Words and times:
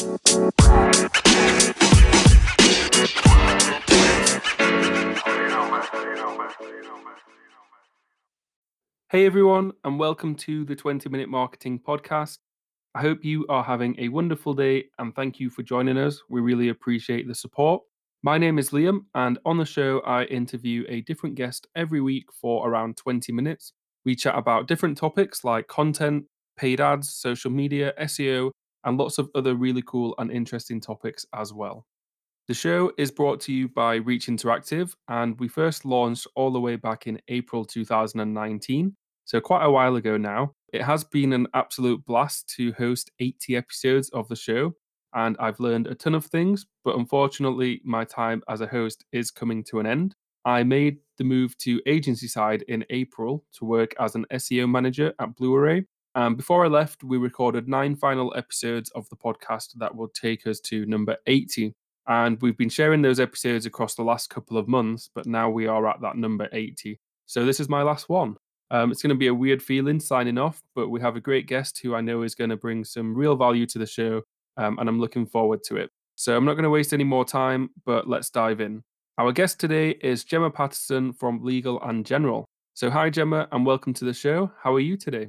Hey 0.00 0.06
everyone, 9.26 9.72
and 9.84 9.98
welcome 9.98 10.36
to 10.36 10.64
the 10.64 10.74
20 10.74 11.10
Minute 11.10 11.28
Marketing 11.28 11.78
Podcast. 11.78 12.38
I 12.94 13.02
hope 13.02 13.22
you 13.22 13.44
are 13.50 13.62
having 13.62 13.94
a 13.98 14.08
wonderful 14.08 14.54
day 14.54 14.84
and 14.98 15.14
thank 15.14 15.38
you 15.38 15.50
for 15.50 15.62
joining 15.62 15.98
us. 15.98 16.22
We 16.30 16.40
really 16.40 16.70
appreciate 16.70 17.28
the 17.28 17.34
support. 17.34 17.82
My 18.22 18.38
name 18.38 18.58
is 18.58 18.70
Liam, 18.70 19.00
and 19.14 19.38
on 19.44 19.58
the 19.58 19.66
show, 19.66 20.00
I 20.06 20.24
interview 20.24 20.86
a 20.88 21.02
different 21.02 21.34
guest 21.34 21.66
every 21.76 22.00
week 22.00 22.32
for 22.32 22.66
around 22.66 22.96
20 22.96 23.32
minutes. 23.32 23.74
We 24.06 24.16
chat 24.16 24.38
about 24.38 24.66
different 24.66 24.96
topics 24.96 25.44
like 25.44 25.68
content, 25.68 26.24
paid 26.56 26.80
ads, 26.80 27.12
social 27.12 27.50
media, 27.50 27.92
SEO, 28.00 28.52
and 28.84 28.98
lots 28.98 29.18
of 29.18 29.30
other 29.34 29.54
really 29.54 29.82
cool 29.86 30.14
and 30.18 30.30
interesting 30.30 30.80
topics 30.80 31.26
as 31.34 31.52
well. 31.52 31.86
The 32.48 32.54
show 32.54 32.92
is 32.98 33.10
brought 33.10 33.40
to 33.42 33.52
you 33.52 33.68
by 33.68 33.96
Reach 33.96 34.26
Interactive, 34.26 34.94
and 35.08 35.38
we 35.38 35.48
first 35.48 35.84
launched 35.84 36.26
all 36.34 36.50
the 36.50 36.60
way 36.60 36.76
back 36.76 37.06
in 37.06 37.20
April 37.28 37.64
2019 37.64 38.96
so 39.30 39.40
quite 39.40 39.64
a 39.64 39.70
while 39.70 39.94
ago 39.94 40.16
now. 40.16 40.54
It 40.72 40.82
has 40.82 41.04
been 41.04 41.32
an 41.32 41.46
absolute 41.54 42.04
blast 42.04 42.52
to 42.56 42.72
host 42.72 43.12
80 43.20 43.54
episodes 43.54 44.08
of 44.08 44.26
the 44.26 44.34
show, 44.34 44.74
and 45.14 45.36
I've 45.38 45.60
learned 45.60 45.86
a 45.86 45.94
ton 45.94 46.16
of 46.16 46.26
things, 46.26 46.66
but 46.82 46.96
unfortunately, 46.96 47.80
my 47.84 48.04
time 48.04 48.42
as 48.48 48.60
a 48.60 48.66
host 48.66 49.04
is 49.12 49.30
coming 49.30 49.62
to 49.64 49.78
an 49.78 49.86
end. 49.86 50.16
I 50.44 50.64
made 50.64 50.98
the 51.16 51.22
move 51.22 51.56
to 51.58 51.80
agency 51.86 52.26
side 52.26 52.62
in 52.62 52.84
April 52.90 53.44
to 53.52 53.64
work 53.64 53.94
as 54.00 54.16
an 54.16 54.26
SEO 54.32 54.68
manager 54.68 55.12
at 55.20 55.36
Blue 55.36 55.54
Array. 55.54 55.84
And 56.14 56.36
before 56.36 56.64
I 56.64 56.68
left, 56.68 57.04
we 57.04 57.18
recorded 57.18 57.68
nine 57.68 57.94
final 57.94 58.32
episodes 58.36 58.90
of 58.90 59.08
the 59.10 59.16
podcast 59.16 59.74
that 59.76 59.94
will 59.94 60.08
take 60.08 60.46
us 60.46 60.60
to 60.60 60.84
number 60.86 61.16
80. 61.26 61.72
And 62.08 62.40
we've 62.42 62.56
been 62.56 62.68
sharing 62.68 63.02
those 63.02 63.20
episodes 63.20 63.66
across 63.66 63.94
the 63.94 64.02
last 64.02 64.30
couple 64.30 64.58
of 64.58 64.66
months, 64.66 65.08
but 65.14 65.26
now 65.26 65.48
we 65.48 65.66
are 65.66 65.86
at 65.86 66.00
that 66.00 66.16
number 66.16 66.48
80. 66.52 66.98
So 67.26 67.44
this 67.44 67.60
is 67.60 67.68
my 67.68 67.82
last 67.82 68.08
one. 68.08 68.36
Um, 68.72 68.90
it's 68.90 69.02
going 69.02 69.14
to 69.14 69.18
be 69.18 69.28
a 69.28 69.34
weird 69.34 69.62
feeling 69.62 70.00
signing 70.00 70.38
off, 70.38 70.60
but 70.74 70.88
we 70.88 71.00
have 71.00 71.16
a 71.16 71.20
great 71.20 71.46
guest 71.46 71.80
who 71.82 71.94
I 71.94 72.00
know 72.00 72.22
is 72.22 72.34
going 72.34 72.50
to 72.50 72.56
bring 72.56 72.84
some 72.84 73.14
real 73.14 73.36
value 73.36 73.66
to 73.66 73.78
the 73.78 73.86
show, 73.86 74.22
um, 74.56 74.78
and 74.78 74.88
I'm 74.88 75.00
looking 75.00 75.26
forward 75.26 75.62
to 75.64 75.76
it. 75.76 75.90
So 76.16 76.36
I'm 76.36 76.44
not 76.44 76.54
going 76.54 76.64
to 76.64 76.70
waste 76.70 76.92
any 76.92 77.04
more 77.04 77.24
time, 77.24 77.70
but 77.84 78.08
let's 78.08 78.30
dive 78.30 78.60
in. 78.60 78.82
Our 79.18 79.32
guest 79.32 79.60
today 79.60 79.90
is 79.90 80.24
Gemma 80.24 80.50
Patterson 80.50 81.12
from 81.12 81.44
Legal 81.44 81.80
and 81.82 82.06
General. 82.06 82.46
So, 82.74 82.90
hi, 82.90 83.10
Gemma, 83.10 83.48
and 83.52 83.66
welcome 83.66 83.92
to 83.94 84.04
the 84.04 84.14
show. 84.14 84.50
How 84.62 84.74
are 84.74 84.80
you 84.80 84.96
today? 84.96 85.28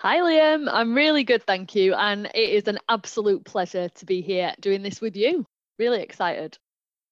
Hi, 0.00 0.18
Liam. 0.20 0.68
I'm 0.70 0.94
really 0.94 1.24
good, 1.24 1.42
thank 1.42 1.74
you. 1.74 1.92
And 1.94 2.26
it 2.26 2.50
is 2.50 2.68
an 2.68 2.78
absolute 2.88 3.44
pleasure 3.44 3.88
to 3.88 4.06
be 4.06 4.20
here 4.20 4.54
doing 4.60 4.80
this 4.80 5.00
with 5.00 5.16
you. 5.16 5.44
Really 5.76 6.00
excited. 6.00 6.56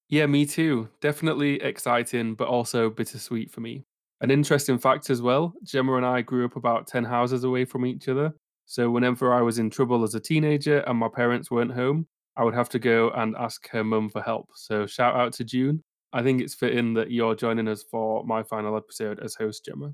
Yeah, 0.07 0.25
me 0.25 0.45
too. 0.45 0.87
Definitely 1.01 1.61
exciting, 1.61 2.33
but 2.33 2.47
also 2.47 2.89
bittersweet 2.89 3.51
for 3.51 3.59
me. 3.59 3.83
An 4.21 4.31
interesting 4.31 4.77
fact 4.77 5.09
as 5.09 5.21
well 5.21 5.53
Gemma 5.63 5.95
and 5.95 6.05
I 6.05 6.21
grew 6.21 6.45
up 6.45 6.55
about 6.55 6.87
10 6.87 7.03
houses 7.03 7.43
away 7.43 7.65
from 7.65 7.85
each 7.85 8.07
other. 8.07 8.33
So 8.67 8.89
whenever 8.89 9.33
I 9.33 9.41
was 9.41 9.59
in 9.59 9.69
trouble 9.69 10.03
as 10.05 10.15
a 10.15 10.19
teenager 10.21 10.79
and 10.87 10.97
my 10.97 11.09
parents 11.09 11.51
weren't 11.51 11.73
home, 11.73 12.07
I 12.37 12.45
would 12.45 12.55
have 12.55 12.69
to 12.69 12.79
go 12.79 13.09
and 13.09 13.35
ask 13.37 13.67
her 13.71 13.83
mum 13.83 14.09
for 14.09 14.21
help. 14.21 14.47
So 14.55 14.85
shout 14.85 15.13
out 15.13 15.33
to 15.33 15.43
June. 15.43 15.83
I 16.13 16.23
think 16.23 16.41
it's 16.41 16.55
fitting 16.55 16.93
that 16.93 17.11
you're 17.11 17.35
joining 17.35 17.67
us 17.67 17.83
for 17.91 18.23
my 18.23 18.43
final 18.43 18.77
episode 18.77 19.19
as 19.19 19.35
host, 19.35 19.65
Gemma. 19.65 19.93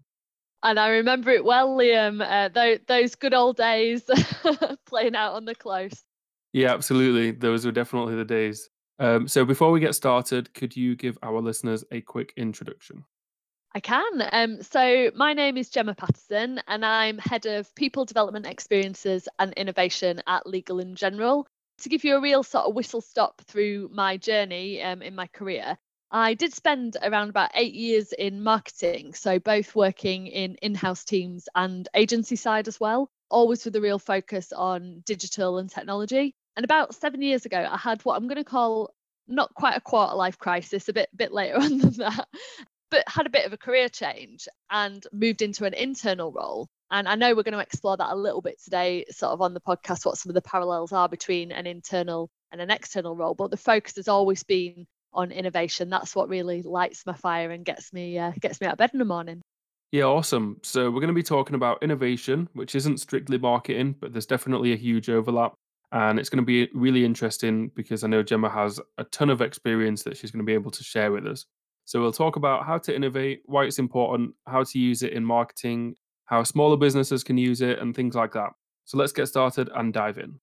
And 0.64 0.80
I 0.80 0.88
remember 0.88 1.30
it 1.32 1.44
well, 1.44 1.76
Liam. 1.78 2.22
Uh, 2.22 2.50
th- 2.50 2.84
those 2.88 3.16
good 3.16 3.34
old 3.34 3.58
days 3.58 4.04
playing 4.86 5.16
out 5.16 5.34
on 5.34 5.46
the 5.46 5.56
close. 5.56 6.04
Yeah, 6.54 6.74
absolutely. 6.74 7.32
Those 7.32 7.66
were 7.66 7.72
definitely 7.72 8.16
the 8.16 8.26
days. 8.26 8.70
Um, 9.00 9.28
so 9.28 9.44
before 9.44 9.72
we 9.72 9.80
get 9.80 9.96
started, 9.96 10.54
could 10.54 10.76
you 10.76 10.96
give 10.96 11.18
our 11.22 11.42
listeners 11.42 11.84
a 11.92 12.00
quick 12.02 12.32
introduction? 12.38 13.04
I 13.76 13.80
can. 13.80 14.30
Um, 14.32 14.62
so, 14.62 15.10
my 15.16 15.34
name 15.34 15.58
is 15.58 15.72
Gemma 15.72 15.96
Patterson, 15.96 16.62
and 16.68 16.86
I'm 16.86 17.18
head 17.18 17.48
of 17.48 17.74
people 17.74 18.06
development 18.06 18.46
experiences 18.46 19.28
and 19.40 19.52
innovation 19.54 20.22
at 20.28 20.46
Legal 20.46 20.80
and 20.80 20.96
General. 20.96 21.48
To 21.80 21.90
give 21.90 22.04
you 22.04 22.16
a 22.16 22.22
real 22.22 22.44
sort 22.44 22.66
of 22.68 22.76
whistle 22.76 23.02
stop 23.02 23.42
through 23.42 23.90
my 23.92 24.16
journey 24.16 24.80
um, 24.84 25.02
in 25.02 25.16
my 25.16 25.26
career, 25.26 25.80
I 26.14 26.36
did 26.36 26.54
spend 26.54 26.96
around 27.02 27.30
about 27.30 27.52
eight 27.56 27.74
years 27.74 28.14
in 28.14 28.44
marketing, 28.44 29.16
so 29.16 29.40
both 29.40 29.76
working 29.76 30.28
in 30.28 30.56
in 30.62 30.76
house 30.76 31.04
teams 31.04 31.50
and 31.56 31.90
agency 31.96 32.36
side 32.36 32.68
as 32.68 32.80
well, 32.80 33.10
always 33.30 33.66
with 33.66 33.76
a 33.76 33.82
real 33.82 34.00
focus 34.00 34.54
on 34.54 35.02
digital 35.06 35.58
and 35.58 35.70
technology. 35.70 36.36
And 36.56 36.64
about 36.64 36.96
seven 36.96 37.22
years 37.22 37.46
ago, 37.46 37.68
I 37.70 37.78
had 37.78 38.06
what 38.06 38.16
I'm 38.16 38.28
going 38.28 38.38
to 38.38 38.44
call 38.44 38.94
not 39.28 39.54
quite 39.56 39.76
a 39.76 39.82
quarter 39.82 40.16
life 40.16 40.38
crisis, 40.38 40.88
a 40.88 40.94
bit 40.94 41.10
bit 41.16 41.34
later 41.34 41.58
on 41.62 41.80
than 41.80 41.94
that 41.94 42.28
but 42.94 43.04
had 43.08 43.26
a 43.26 43.32
bit 43.32 43.48
of 43.48 43.54
a 43.54 43.58
career 43.58 43.90
change 43.90 44.48
and 44.70 45.04
moved 45.12 45.42
into 45.42 45.66
an 45.66 45.74
internal 45.74 46.32
role. 46.32 46.70
And 46.92 47.08
I 47.08 47.16
know 47.16 47.34
we're 47.34 47.42
going 47.42 47.54
to 47.54 47.60
explore 47.60 47.98
that 47.98 48.14
a 48.14 48.16
little 48.16 48.44
bit 48.44 48.62
today, 48.64 49.06
sort 49.10 49.32
of 49.32 49.42
on 49.42 49.56
the 49.56 49.62
podcast, 49.62 50.06
what 50.06 50.20
some 50.20 50.30
of 50.30 50.36
the 50.36 50.44
parallels 50.44 50.92
are 50.92 51.10
between 51.10 51.52
an 51.52 51.66
internal 51.66 52.30
and 52.52 52.62
an 52.62 52.70
external 52.70 53.16
role. 53.16 53.34
But 53.34 53.50
the 53.50 53.58
focus 53.58 53.96
has 53.96 54.08
always 54.08 54.44
been 54.44 54.86
on 55.14 55.32
innovation. 55.32 55.90
That's 55.90 56.16
what 56.16 56.30
really 56.30 56.62
lights 56.62 57.06
my 57.06 57.14
fire 57.14 57.52
and 57.52 57.66
gets 57.66 57.94
me 57.94 58.18
uh, 58.18 58.32
gets 58.40 58.60
me 58.60 58.68
out 58.68 58.74
of 58.74 58.80
bed 58.80 58.92
in 58.94 59.00
the 59.00 59.06
morning. 59.06 59.42
Yeah, 59.92 60.06
awesome. 60.06 60.58
So 60.64 60.90
we're 60.90 61.02
going 61.02 61.10
to 61.10 61.14
be 61.14 61.22
talking 61.22 61.56
about 61.56 61.84
innovation, 61.84 62.50
which 62.54 62.74
isn't 62.74 63.00
strictly 63.00 63.38
marketing, 63.38 63.96
but 64.00 64.12
there's 64.12 64.26
definitely 64.26 64.74
a 64.74 64.76
huge 64.76 65.08
overlap. 65.08 65.54
And 65.92 66.18
it's 66.18 66.30
going 66.30 66.42
to 66.42 66.46
be 66.46 66.68
really 66.74 67.06
interesting 67.06 67.70
because 67.76 68.04
I 68.04 68.08
know 68.08 68.24
Gemma 68.24 68.50
has 68.50 68.80
a 68.98 69.04
ton 69.04 69.30
of 69.30 69.42
experience 69.42 70.02
that 70.04 70.18
she's 70.18 70.32
going 70.32 70.44
to 70.44 70.46
be 70.46 70.56
able 70.56 70.72
to 70.72 70.84
share 70.84 71.12
with 71.12 71.28
us. 71.28 71.46
So 71.86 72.02
we'll 72.02 72.12
talk 72.12 72.38
about 72.38 72.66
how 72.66 72.80
to 72.80 72.96
innovate, 72.96 73.44
why 73.46 73.66
it's 73.66 73.78
important, 73.78 74.34
how 74.48 74.64
to 74.64 74.80
use 74.80 75.04
it 75.04 75.14
in 75.14 75.24
marketing, 75.24 75.96
how 76.26 76.42
smaller 76.42 76.78
businesses 76.78 77.24
can 77.24 77.38
use 77.38 77.62
it, 77.62 77.78
and 77.78 77.96
things 77.96 78.16
like 78.16 78.34
that. 78.34 78.50
So 78.86 78.98
let's 78.98 79.12
get 79.12 79.28
started 79.28 79.70
and 79.76 79.94
dive 79.94 80.18
in. 80.18 80.40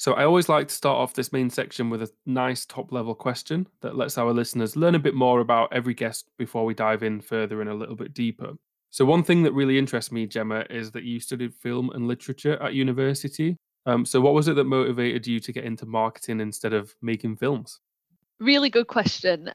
So 0.00 0.14
I 0.14 0.24
always 0.24 0.48
like 0.48 0.66
to 0.68 0.74
start 0.74 0.96
off 0.96 1.12
this 1.12 1.30
main 1.30 1.50
section 1.50 1.90
with 1.90 2.00
a 2.00 2.10
nice 2.24 2.64
top 2.64 2.90
level 2.90 3.14
question 3.14 3.66
that 3.82 3.96
lets 3.96 4.16
our 4.16 4.32
listeners 4.32 4.74
learn 4.74 4.94
a 4.94 4.98
bit 4.98 5.14
more 5.14 5.40
about 5.40 5.74
every 5.74 5.92
guest 5.92 6.30
before 6.38 6.64
we 6.64 6.72
dive 6.72 7.02
in 7.02 7.20
further 7.20 7.60
and 7.60 7.68
a 7.68 7.74
little 7.74 7.94
bit 7.94 8.14
deeper. 8.14 8.54
So 8.88 9.04
one 9.04 9.22
thing 9.22 9.42
that 9.42 9.52
really 9.52 9.76
interests 9.78 10.10
me, 10.10 10.26
Gemma, 10.26 10.64
is 10.70 10.90
that 10.92 11.02
you 11.02 11.20
studied 11.20 11.52
film 11.52 11.90
and 11.90 12.08
literature 12.08 12.54
at 12.62 12.72
university. 12.72 13.58
Um, 13.84 14.06
so, 14.06 14.22
what 14.22 14.32
was 14.32 14.48
it 14.48 14.56
that 14.56 14.64
motivated 14.64 15.26
you 15.26 15.38
to 15.38 15.52
get 15.52 15.64
into 15.64 15.84
marketing 15.84 16.40
instead 16.40 16.72
of 16.72 16.94
making 17.02 17.36
films? 17.36 17.78
Really 18.38 18.70
good 18.70 18.86
question. 18.86 19.52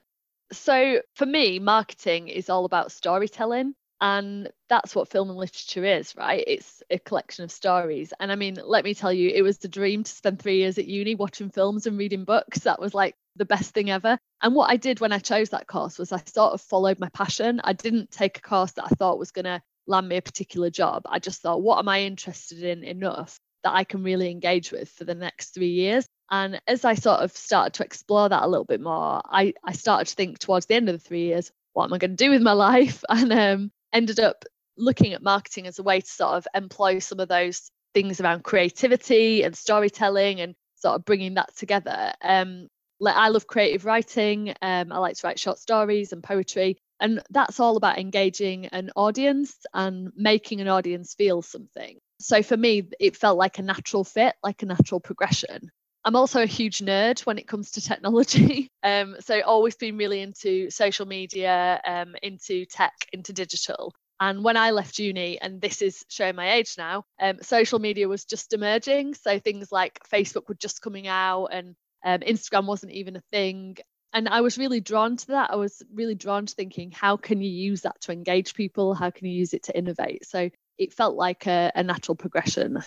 So, 0.51 1.01
for 1.16 1.25
me, 1.25 1.57
marketing 1.57 2.28
is 2.28 2.51
all 2.51 2.66
about 2.66 2.91
storytelling. 2.91 3.73
And 4.05 4.51
that's 4.69 4.93
what 4.93 5.09
film 5.09 5.31
and 5.31 5.39
literature 5.39 5.83
is, 5.83 6.16
right? 6.16 6.43
It's 6.45 6.83
a 6.91 6.99
collection 6.99 7.43
of 7.43 7.51
stories. 7.51 8.13
And 8.19 8.31
I 8.31 8.35
mean, 8.35 8.59
let 8.63 8.85
me 8.85 8.93
tell 8.93 9.11
you, 9.11 9.31
it 9.31 9.41
was 9.41 9.57
the 9.57 9.67
dream 9.67 10.03
to 10.03 10.11
spend 10.11 10.38
three 10.38 10.57
years 10.57 10.77
at 10.77 10.85
uni 10.85 11.16
watching 11.16 11.49
films 11.49 11.88
and 11.88 11.97
reading 11.97 12.23
books. 12.23 12.59
That 12.59 12.79
was 12.79 12.93
like 12.93 13.16
the 13.35 13.45
best 13.45 13.73
thing 13.73 13.89
ever. 13.89 14.19
And 14.43 14.53
what 14.53 14.69
I 14.69 14.77
did 14.77 14.99
when 14.99 15.11
I 15.11 15.17
chose 15.17 15.49
that 15.49 15.66
course 15.66 15.97
was 15.97 16.11
I 16.11 16.21
sort 16.27 16.53
of 16.53 16.61
followed 16.61 16.99
my 16.99 17.09
passion. 17.09 17.59
I 17.63 17.73
didn't 17.73 18.11
take 18.11 18.38
a 18.38 18.41
course 18.41 18.73
that 18.73 18.85
I 18.85 18.89
thought 18.89 19.17
was 19.17 19.31
going 19.31 19.45
to 19.45 19.59
land 19.88 20.07
me 20.07 20.17
a 20.17 20.22
particular 20.22 20.69
job. 20.69 21.01
I 21.07 21.17
just 21.17 21.41
thought, 21.41 21.63
what 21.63 21.79
am 21.79 21.89
I 21.89 22.03
interested 22.03 22.61
in 22.61 22.83
enough 22.83 23.39
that 23.63 23.73
I 23.73 23.85
can 23.85 24.03
really 24.03 24.29
engage 24.29 24.72
with 24.72 24.87
for 24.89 25.05
the 25.05 25.16
next 25.16 25.55
three 25.55 25.72
years. 25.72 26.05
And 26.29 26.61
as 26.67 26.85
I 26.85 26.93
sort 26.93 27.22
of 27.22 27.31
started 27.31 27.73
to 27.73 27.83
explore 27.83 28.29
that 28.29 28.43
a 28.43 28.47
little 28.47 28.66
bit 28.66 28.81
more, 28.81 29.23
I, 29.25 29.55
I 29.63 29.72
started 29.72 30.05
to 30.09 30.16
think 30.16 30.37
towards 30.37 30.67
the 30.67 30.75
end 30.75 30.89
of 30.89 30.93
the 30.93 30.99
three 30.99 31.25
years, 31.25 31.51
what 31.73 31.85
am 31.85 31.93
I 31.93 31.97
going 31.97 32.16
to 32.16 32.23
do 32.23 32.29
with 32.29 32.43
my 32.43 32.51
life? 32.69 33.03
And 33.09 33.33
um, 33.33 33.72
ended 33.95 34.19
up 34.19 34.44
looking 34.78 35.13
at 35.13 35.23
marketing 35.23 35.67
as 35.67 35.79
a 35.79 35.83
way 35.83 36.01
to 36.01 36.07
sort 36.07 36.35
of 36.35 36.47
employ 36.53 37.00
some 37.00 37.19
of 37.19 37.29
those 37.29 37.72
things 37.94 38.19
around 38.19 38.43
creativity 38.43 39.43
and 39.43 39.55
storytelling 39.55 40.41
and 40.41 40.53
sort 40.75 40.96
of 40.96 41.05
bringing 41.05 41.35
that 41.35 41.55
together. 41.55 42.14
Um, 42.22 42.67
like 42.99 43.16
I 43.16 43.29
love 43.29 43.47
creative 43.47 43.85
writing. 43.85 44.53
Um, 44.61 44.91
I 44.91 44.97
like 44.99 45.16
to 45.16 45.28
write 45.28 45.40
short 45.40 45.59
stories 45.59 46.11
and 46.11 46.22
poetry. 46.22 46.78
And 46.99 47.22
that's 47.29 47.59
all 47.59 47.78
about 47.78 47.97
engaging 47.97 48.67
an 48.67 48.91
audience 48.96 49.55
and 49.73 50.11
making 50.16 50.61
an 50.61 50.67
audience 50.67 51.14
feel 51.14 51.41
something. 51.41 51.97
So 52.19 52.41
for 52.41 52.55
me, 52.55 52.84
it 52.99 53.17
felt 53.17 53.37
like 53.37 53.59
a 53.59 53.64
natural 53.64 54.03
fit, 54.03 54.35
like 54.43 54.64
a 54.64 54.66
natural 54.66 55.02
progression. 55.02 55.72
I'm 56.05 56.16
also 56.16 56.43
a 56.43 56.46
huge 56.46 56.79
nerd 56.79 57.25
when 57.25 57.40
it 57.40 57.47
comes 57.47 57.72
to 57.72 57.81
technology. 57.81 58.69
Um, 58.85 59.16
so 59.19 59.41
always 59.41 59.75
been 59.75 59.97
really 59.97 60.22
into 60.22 60.69
social 60.69 61.07
media, 61.07 61.81
um, 61.87 62.13
into 62.22 62.66
tech, 62.66 62.93
into 63.11 63.34
digital. 63.34 63.91
And 64.19 64.43
when 64.43 64.57
I 64.57 64.69
left 64.69 64.99
uni, 64.99 65.41
and 65.41 65.59
this 65.59 65.81
is 65.81 66.05
showing 66.07 66.35
my 66.35 66.53
age 66.53 66.75
now, 66.78 67.03
um, 67.19 67.40
social 67.41 67.79
media 67.79 68.07
was 68.07 68.25
just 68.25 68.53
emerging. 68.53 69.16
So 69.16 69.40
things 69.40 69.72
like 69.72 69.99
Facebook 70.07 70.47
were 70.47 70.53
just 70.53 70.84
coming 70.84 71.07
out, 71.07 71.47
and 71.47 71.75
um, 72.05 72.19
Instagram 72.19 72.67
wasn't 72.67 72.91
even 72.91 73.16
a 73.16 73.23
thing. 73.31 73.78
And 74.13 74.29
I 74.29 74.41
was 74.41 74.59
really 74.59 74.81
drawn 74.81 75.17
to 75.17 75.28
that. 75.29 75.49
I 75.49 75.55
was 75.55 75.81
really 75.91 76.13
drawn 76.13 76.46
to 76.46 76.53
thinking, 76.53 76.91
how 76.91 77.17
can 77.17 77.41
you 77.41 77.49
use 77.49 77.81
that 77.81 77.99
to 78.02 78.11
engage 78.11 78.53
people? 78.53 78.93
How 78.93 79.09
can 79.09 79.25
you 79.25 79.34
use 79.34 79.55
it 79.55 79.63
to 79.63 79.75
innovate? 79.75 80.28
So 80.28 80.52
it 80.78 80.93
felt 80.93 81.16
like 81.16 81.47
a, 81.47 81.72
a 81.73 81.81
natural 81.81 82.16
progression. 82.16 82.84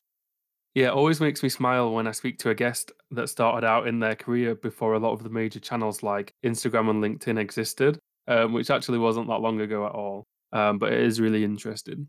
Yeah, 0.75 0.89
it 0.89 0.93
always 0.95 1.21
makes 1.21 1.43
me 1.43 1.49
smile 1.49 1.93
when 1.93 2.07
I 2.07 2.13
speak 2.13 2.39
to 2.41 2.51
a 2.51 2.55
guest 2.55 2.93
that 3.11 3.29
started 3.29 3.67
out 3.67 3.89
in 3.89 3.99
their 4.01 4.15
career 4.15 4.55
before 4.55 4.95
a 4.95 4.99
lot 4.99 5.13
of 5.13 5.23
the 5.23 5.31
major 5.31 5.61
channels 5.61 6.03
like 6.03 6.33
Instagram 6.45 6.91
and 6.91 7.03
LinkedIn 7.03 7.39
existed, 7.39 7.99
um, 8.29 8.53
which 8.53 8.71
actually 8.71 8.99
wasn't 8.99 9.27
that 9.29 9.41
long 9.41 9.61
ago 9.61 9.87
at 9.87 9.93
all. 9.93 10.27
Um, 10.53 10.79
but 10.79 10.93
it 10.93 11.01
is 11.01 11.21
really 11.21 11.43
interesting. 11.43 12.09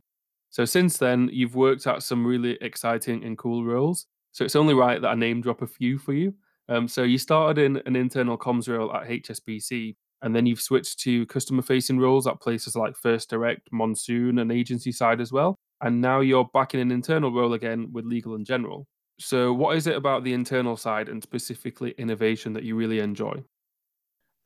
So 0.50 0.66
since 0.66 0.98
then, 0.98 1.30
you've 1.32 1.56
worked 1.56 1.88
at 1.88 2.04
some 2.04 2.26
really 2.26 2.58
exciting 2.62 3.24
and 3.24 3.38
cool 3.38 3.66
roles. 3.66 4.06
So 4.32 4.46
it's 4.46 4.56
only 4.56 4.74
right 4.74 5.02
that 5.02 5.08
I 5.10 5.16
name 5.16 5.42
drop 5.42 5.62
a 5.62 5.68
few 5.68 5.98
for 5.98 6.14
you. 6.14 6.34
Um, 6.68 6.88
so 6.88 7.04
you 7.04 7.18
started 7.18 7.64
in 7.64 7.82
an 7.86 7.96
internal 7.96 8.38
comms 8.38 8.70
role 8.70 8.94
at 8.94 9.08
HSBC, 9.08 9.96
and 10.22 10.36
then 10.36 10.46
you've 10.46 10.62
switched 10.62 11.00
to 11.00 11.26
customer 11.26 11.62
facing 11.62 11.98
roles 11.98 12.28
at 12.28 12.40
places 12.42 12.76
like 12.76 12.96
First 12.96 13.30
Direct, 13.30 13.68
Monsoon, 13.72 14.38
and 14.40 14.52
agency 14.52 14.92
side 14.92 15.22
as 15.22 15.32
well. 15.32 15.58
And 15.82 16.02
now 16.02 16.20
you're 16.20 16.50
back 16.54 16.74
in 16.74 16.80
an 16.80 16.92
internal 16.92 17.32
role 17.32 17.54
again 17.54 17.92
with 17.92 18.06
Legal 18.06 18.36
and 18.36 18.46
General. 18.46 18.86
So, 19.20 19.54
what 19.54 19.76
is 19.76 19.88
it 19.88 19.96
about 19.96 20.24
the 20.24 20.34
internal 20.34 20.78
side 20.78 21.10
and 21.10 21.22
specifically 21.22 21.92
innovation 21.98 22.54
that 22.54 22.64
you 22.64 22.76
really 22.76 23.00
enjoy? 23.00 23.44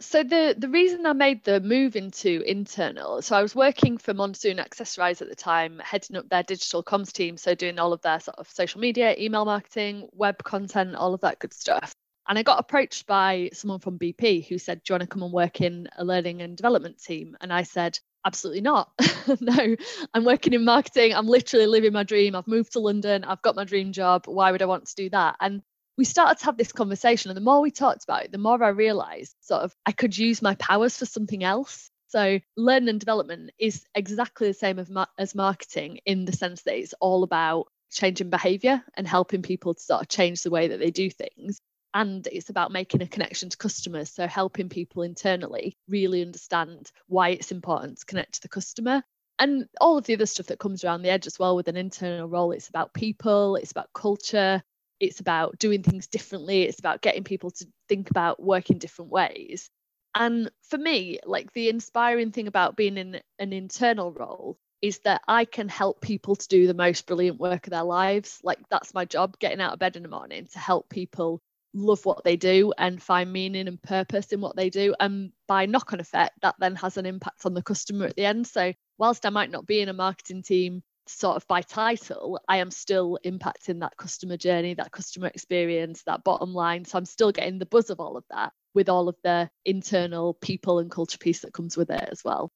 so 0.04 0.24
the 0.24 0.56
the 0.58 0.68
reason 0.68 1.06
I 1.06 1.14
made 1.14 1.44
the 1.44 1.62
move 1.62 1.96
into 1.96 2.42
internal, 2.46 3.22
so 3.22 3.36
I 3.38 3.42
was 3.42 3.56
working 3.56 3.98
for 3.98 4.14
Monsoon 4.14 4.58
Accessorize 4.58 5.22
at 5.22 5.30
the 5.30 5.36
time, 5.36 5.80
heading 5.84 6.18
up 6.18 6.28
their 6.30 6.44
digital 6.44 6.84
comms 6.84 7.12
team, 7.12 7.38
so 7.38 7.56
doing 7.56 7.80
all 7.80 7.94
of 7.94 8.02
their 8.02 8.20
sort 8.20 8.38
of 8.38 8.50
social 8.50 8.82
media, 8.82 9.16
email 9.18 9.46
marketing, 9.46 10.10
web 10.12 10.44
content, 10.44 10.96
all 10.96 11.14
of 11.14 11.22
that 11.22 11.40
good 11.40 11.54
stuff. 11.54 11.94
And 12.28 12.38
I 12.40 12.44
got 12.44 12.60
approached 12.60 13.06
by 13.06 13.50
someone 13.54 13.80
from 13.80 14.00
BP 14.00 14.48
who 14.48 14.58
said, 14.58 14.82
Do 14.84 14.94
you 14.94 14.96
want 14.96 15.02
to 15.04 15.08
come 15.08 15.24
and 15.24 15.34
work 15.34 15.62
in 15.62 15.88
a 15.98 16.04
learning 16.04 16.42
and 16.42 16.58
development 16.58 17.02
team? 17.02 17.38
And 17.42 17.54
I 17.54 17.64
said, 17.64 18.00
Absolutely 18.26 18.62
not. 18.62 18.90
no, 19.42 19.76
I'm 20.14 20.24
working 20.24 20.54
in 20.54 20.64
marketing. 20.64 21.14
I'm 21.14 21.28
literally 21.28 21.68
living 21.68 21.92
my 21.92 22.04
dream. 22.04 22.36
I've 22.36 22.48
moved 22.48 22.74
to 22.74 22.80
London. 22.80 23.24
I've 23.26 23.42
got 23.42 23.56
my 23.56 23.66
dream 23.66 23.92
job. 23.92 24.24
Why 24.28 24.52
would 24.52 24.62
I 24.62 24.66
want 24.66 24.86
to 24.88 24.96
do 24.96 25.10
that? 25.10 25.36
And 25.42 25.62
we 25.98 26.06
started 26.06 26.40
to 26.40 26.46
have 26.46 26.58
this 26.58 26.72
conversation 26.72 27.30
and 27.30 27.38
the 27.38 27.42
more 27.42 27.62
we 27.62 27.72
talked 27.72 28.04
about 28.04 28.24
it 28.24 28.32
the 28.32 28.38
more 28.38 28.64
i 28.64 28.70
realized 28.70 29.36
sort 29.42 29.62
of 29.62 29.76
i 29.86 29.92
could 29.92 30.18
use 30.18 30.42
my 30.42 30.56
powers 30.56 30.98
for 30.98 31.06
something 31.06 31.44
else 31.44 31.90
so 32.08 32.40
learning 32.58 32.90
and 32.90 33.00
development 33.00 33.52
is 33.58 33.86
exactly 33.96 34.48
the 34.48 34.54
same 34.54 34.80
as, 35.18 35.36
marketing 35.36 36.00
in 36.06 36.26
the 36.26 36.32
sense 36.32 36.62
that 36.64 36.78
it's 36.78 36.94
all 37.00 37.24
about 37.24 37.66
changing 37.92 38.30
behavior 38.30 38.84
and 38.96 39.08
helping 39.08 39.42
people 39.42 39.74
to 39.74 39.82
sort 39.82 40.02
of 40.02 40.08
change 40.08 40.42
the 40.44 40.52
way 40.52 40.68
that 40.68 40.80
they 40.80 40.92
do 40.92 41.10
things 41.10 41.60
and 41.94 42.28
it's 42.32 42.50
about 42.50 42.72
making 42.72 43.02
a 43.02 43.08
connection 43.08 43.50
to 43.50 43.58
customers 43.58 44.10
so 44.10 44.28
helping 44.28 44.70
people 44.70 45.04
internally 45.04 45.78
really 45.88 46.22
understand 46.22 46.92
why 47.08 47.30
it's 47.30 47.52
important 47.52 48.00
to 48.00 48.06
connect 48.06 48.36
to 48.36 48.42
the 48.42 48.50
customer 48.50 49.04
and 49.40 49.68
all 49.82 49.98
of 49.98 50.06
the 50.06 50.14
other 50.14 50.26
stuff 50.26 50.48
that 50.48 50.60
comes 50.60 50.84
around 50.84 51.02
the 51.02 51.10
edge 51.10 51.28
as 51.28 51.40
well 51.40 51.56
with 51.56 51.68
an 51.68 51.78
internal 51.78 52.28
role 52.28 52.52
it's 52.52 52.70
about 52.70 52.94
people 52.94 53.56
it's 53.56 53.72
about 53.72 53.90
culture 53.94 54.62
it's 55.00 55.20
about 55.20 55.58
doing 55.60 55.84
things 55.84 56.08
differently 56.08 56.64
it's 56.64 56.80
about 56.80 57.02
getting 57.02 57.24
people 57.24 57.52
to 57.52 57.66
think 57.90 58.10
about 58.10 58.42
working 58.42 58.78
different 58.78 59.12
ways 59.12 59.70
and 60.16 60.50
for 60.70 60.78
me 60.78 61.20
like 61.26 61.52
the 61.54 61.70
inspiring 61.70 62.32
thing 62.32 62.48
about 62.48 62.78
being 62.78 62.98
in 62.98 63.20
an 63.40 63.54
internal 63.54 64.12
role 64.12 64.58
is 64.84 65.00
that 65.00 65.22
I 65.30 65.46
can 65.46 65.70
help 65.70 66.02
people 66.02 66.36
to 66.36 66.48
do 66.50 66.68
the 66.68 66.74
most 66.74 67.08
brilliant 67.08 67.40
work 67.40 67.66
of 67.66 67.72
their 67.72 67.86
lives. 67.86 68.40
Like 68.44 68.60
that's 68.70 68.94
my 68.94 69.06
job, 69.06 69.40
getting 69.40 69.62
out 69.62 69.72
of 69.72 69.80
bed 69.80 69.96
in 69.96 70.04
the 70.04 70.10
morning 70.10 70.46
to 70.52 70.60
help 70.60 70.90
people 70.90 71.42
love 71.74 72.06
what 72.06 72.24
they 72.24 72.36
do 72.36 72.74
and 72.78 73.02
find 73.02 73.32
meaning 73.32 73.68
and 73.68 73.82
purpose 73.82 74.28
in 74.28 74.42
what 74.42 74.56
they 74.56 74.70
do. 74.70 74.96
And 75.00 75.32
by 75.48 75.66
knock 75.66 75.94
on 75.94 76.00
effect, 76.00 76.34
that 76.42 76.56
then 76.60 76.76
has 76.76 76.98
an 76.98 77.06
impact 77.06 77.46
on 77.46 77.54
the 77.54 77.62
customer 77.62 78.06
at 78.06 78.16
the 78.16 78.26
end. 78.26 78.48
So 78.48 78.74
whilst 78.98 79.26
I 79.26 79.30
might 79.30 79.52
not 79.52 79.66
be 79.66 79.82
in 79.82 79.90
a 79.90 79.94
marketing 79.94 80.44
team 80.44 80.84
sort 81.08 81.36
of 81.36 81.48
by 81.48 81.62
title, 81.62 82.40
I 82.48 82.58
am 82.58 82.72
still 82.72 83.20
impacting 83.26 83.82
that 83.82 83.98
customer 83.98 84.38
journey, 84.38 84.74
that 84.76 84.92
customer 84.92 85.28
experience, 85.28 86.04
that 86.06 86.24
bottom 86.24 86.54
line. 86.54 86.86
So 86.86 86.98
I'm 86.98 87.06
still 87.06 87.32
getting 87.32 87.60
the 87.60 87.66
buzz 87.66 87.90
of 87.90 88.00
all 88.00 88.18
of 88.18 88.24
that 88.30 88.54
with 88.74 88.90
all 88.90 89.10
of 89.10 89.16
the 89.24 89.50
internal 89.66 90.36
people 90.36 90.80
and 90.80 90.90
culture 90.90 91.18
piece 91.18 91.42
that 91.42 91.54
comes 91.54 91.78
with 91.78 91.90
it 91.90 92.10
as 92.12 92.24
well. 92.24 92.52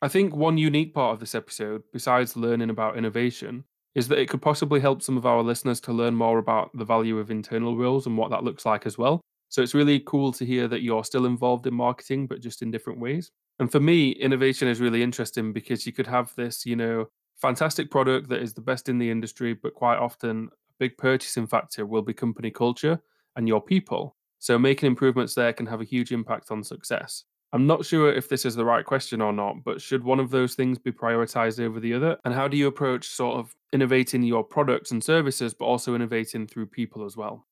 I 0.00 0.08
think 0.08 0.34
one 0.34 0.58
unique 0.58 0.94
part 0.94 1.14
of 1.14 1.20
this 1.20 1.34
episode, 1.34 1.82
besides 1.92 2.36
learning 2.36 2.70
about 2.70 2.98
innovation, 2.98 3.64
is 3.94 4.08
that 4.08 4.18
it 4.18 4.28
could 4.28 4.42
possibly 4.42 4.80
help 4.80 5.02
some 5.02 5.16
of 5.16 5.26
our 5.26 5.42
listeners 5.42 5.80
to 5.80 5.92
learn 5.92 6.14
more 6.14 6.38
about 6.38 6.70
the 6.74 6.84
value 6.84 7.18
of 7.18 7.30
internal 7.30 7.76
roles 7.76 8.06
and 8.06 8.16
what 8.16 8.30
that 8.30 8.44
looks 8.44 8.64
like 8.64 8.86
as 8.86 8.96
well. 8.96 9.20
So 9.48 9.60
it's 9.62 9.74
really 9.74 10.00
cool 10.00 10.32
to 10.32 10.46
hear 10.46 10.66
that 10.68 10.82
you're 10.82 11.04
still 11.04 11.26
involved 11.26 11.66
in 11.66 11.74
marketing, 11.74 12.26
but 12.26 12.40
just 12.40 12.62
in 12.62 12.70
different 12.70 13.00
ways. 13.00 13.30
And 13.58 13.70
for 13.70 13.80
me, 13.80 14.12
innovation 14.12 14.66
is 14.66 14.80
really 14.80 15.02
interesting 15.02 15.52
because 15.52 15.86
you 15.86 15.92
could 15.92 16.06
have 16.06 16.34
this, 16.36 16.64
you 16.64 16.74
know, 16.74 17.08
fantastic 17.36 17.90
product 17.90 18.28
that 18.30 18.40
is 18.40 18.54
the 18.54 18.62
best 18.62 18.88
in 18.88 18.98
the 18.98 19.10
industry, 19.10 19.52
but 19.52 19.74
quite 19.74 19.98
often 19.98 20.48
a 20.52 20.72
big 20.78 20.96
purchasing 20.96 21.46
factor 21.46 21.84
will 21.84 22.00
be 22.00 22.14
company 22.14 22.50
culture 22.50 22.98
and 23.36 23.46
your 23.46 23.60
people. 23.60 24.16
So 24.38 24.58
making 24.58 24.86
improvements 24.86 25.34
there 25.34 25.52
can 25.52 25.66
have 25.66 25.80
a 25.82 25.84
huge 25.84 26.12
impact 26.12 26.50
on 26.50 26.64
success. 26.64 27.24
I'm 27.52 27.66
not 27.66 27.84
sure 27.84 28.12
if 28.12 28.28
this 28.28 28.46
is 28.46 28.54
the 28.54 28.64
right 28.64 28.84
question 28.84 29.20
or 29.20 29.32
not, 29.32 29.62
but 29.62 29.80
should 29.80 30.04
one 30.04 30.20
of 30.20 30.30
those 30.30 30.54
things 30.54 30.78
be 30.78 30.90
prioritized 30.90 31.60
over 31.60 31.80
the 31.80 31.92
other? 31.92 32.16
And 32.24 32.32
how 32.32 32.48
do 32.48 32.56
you 32.56 32.66
approach 32.66 33.08
sort 33.08 33.38
of 33.38 33.54
innovating 33.72 34.22
your 34.22 34.42
products 34.42 34.90
and 34.90 35.04
services, 35.04 35.52
but 35.52 35.66
also 35.66 35.94
innovating 35.94 36.46
through 36.46 36.66
people 36.66 37.04
as 37.04 37.16
well? 37.16 37.46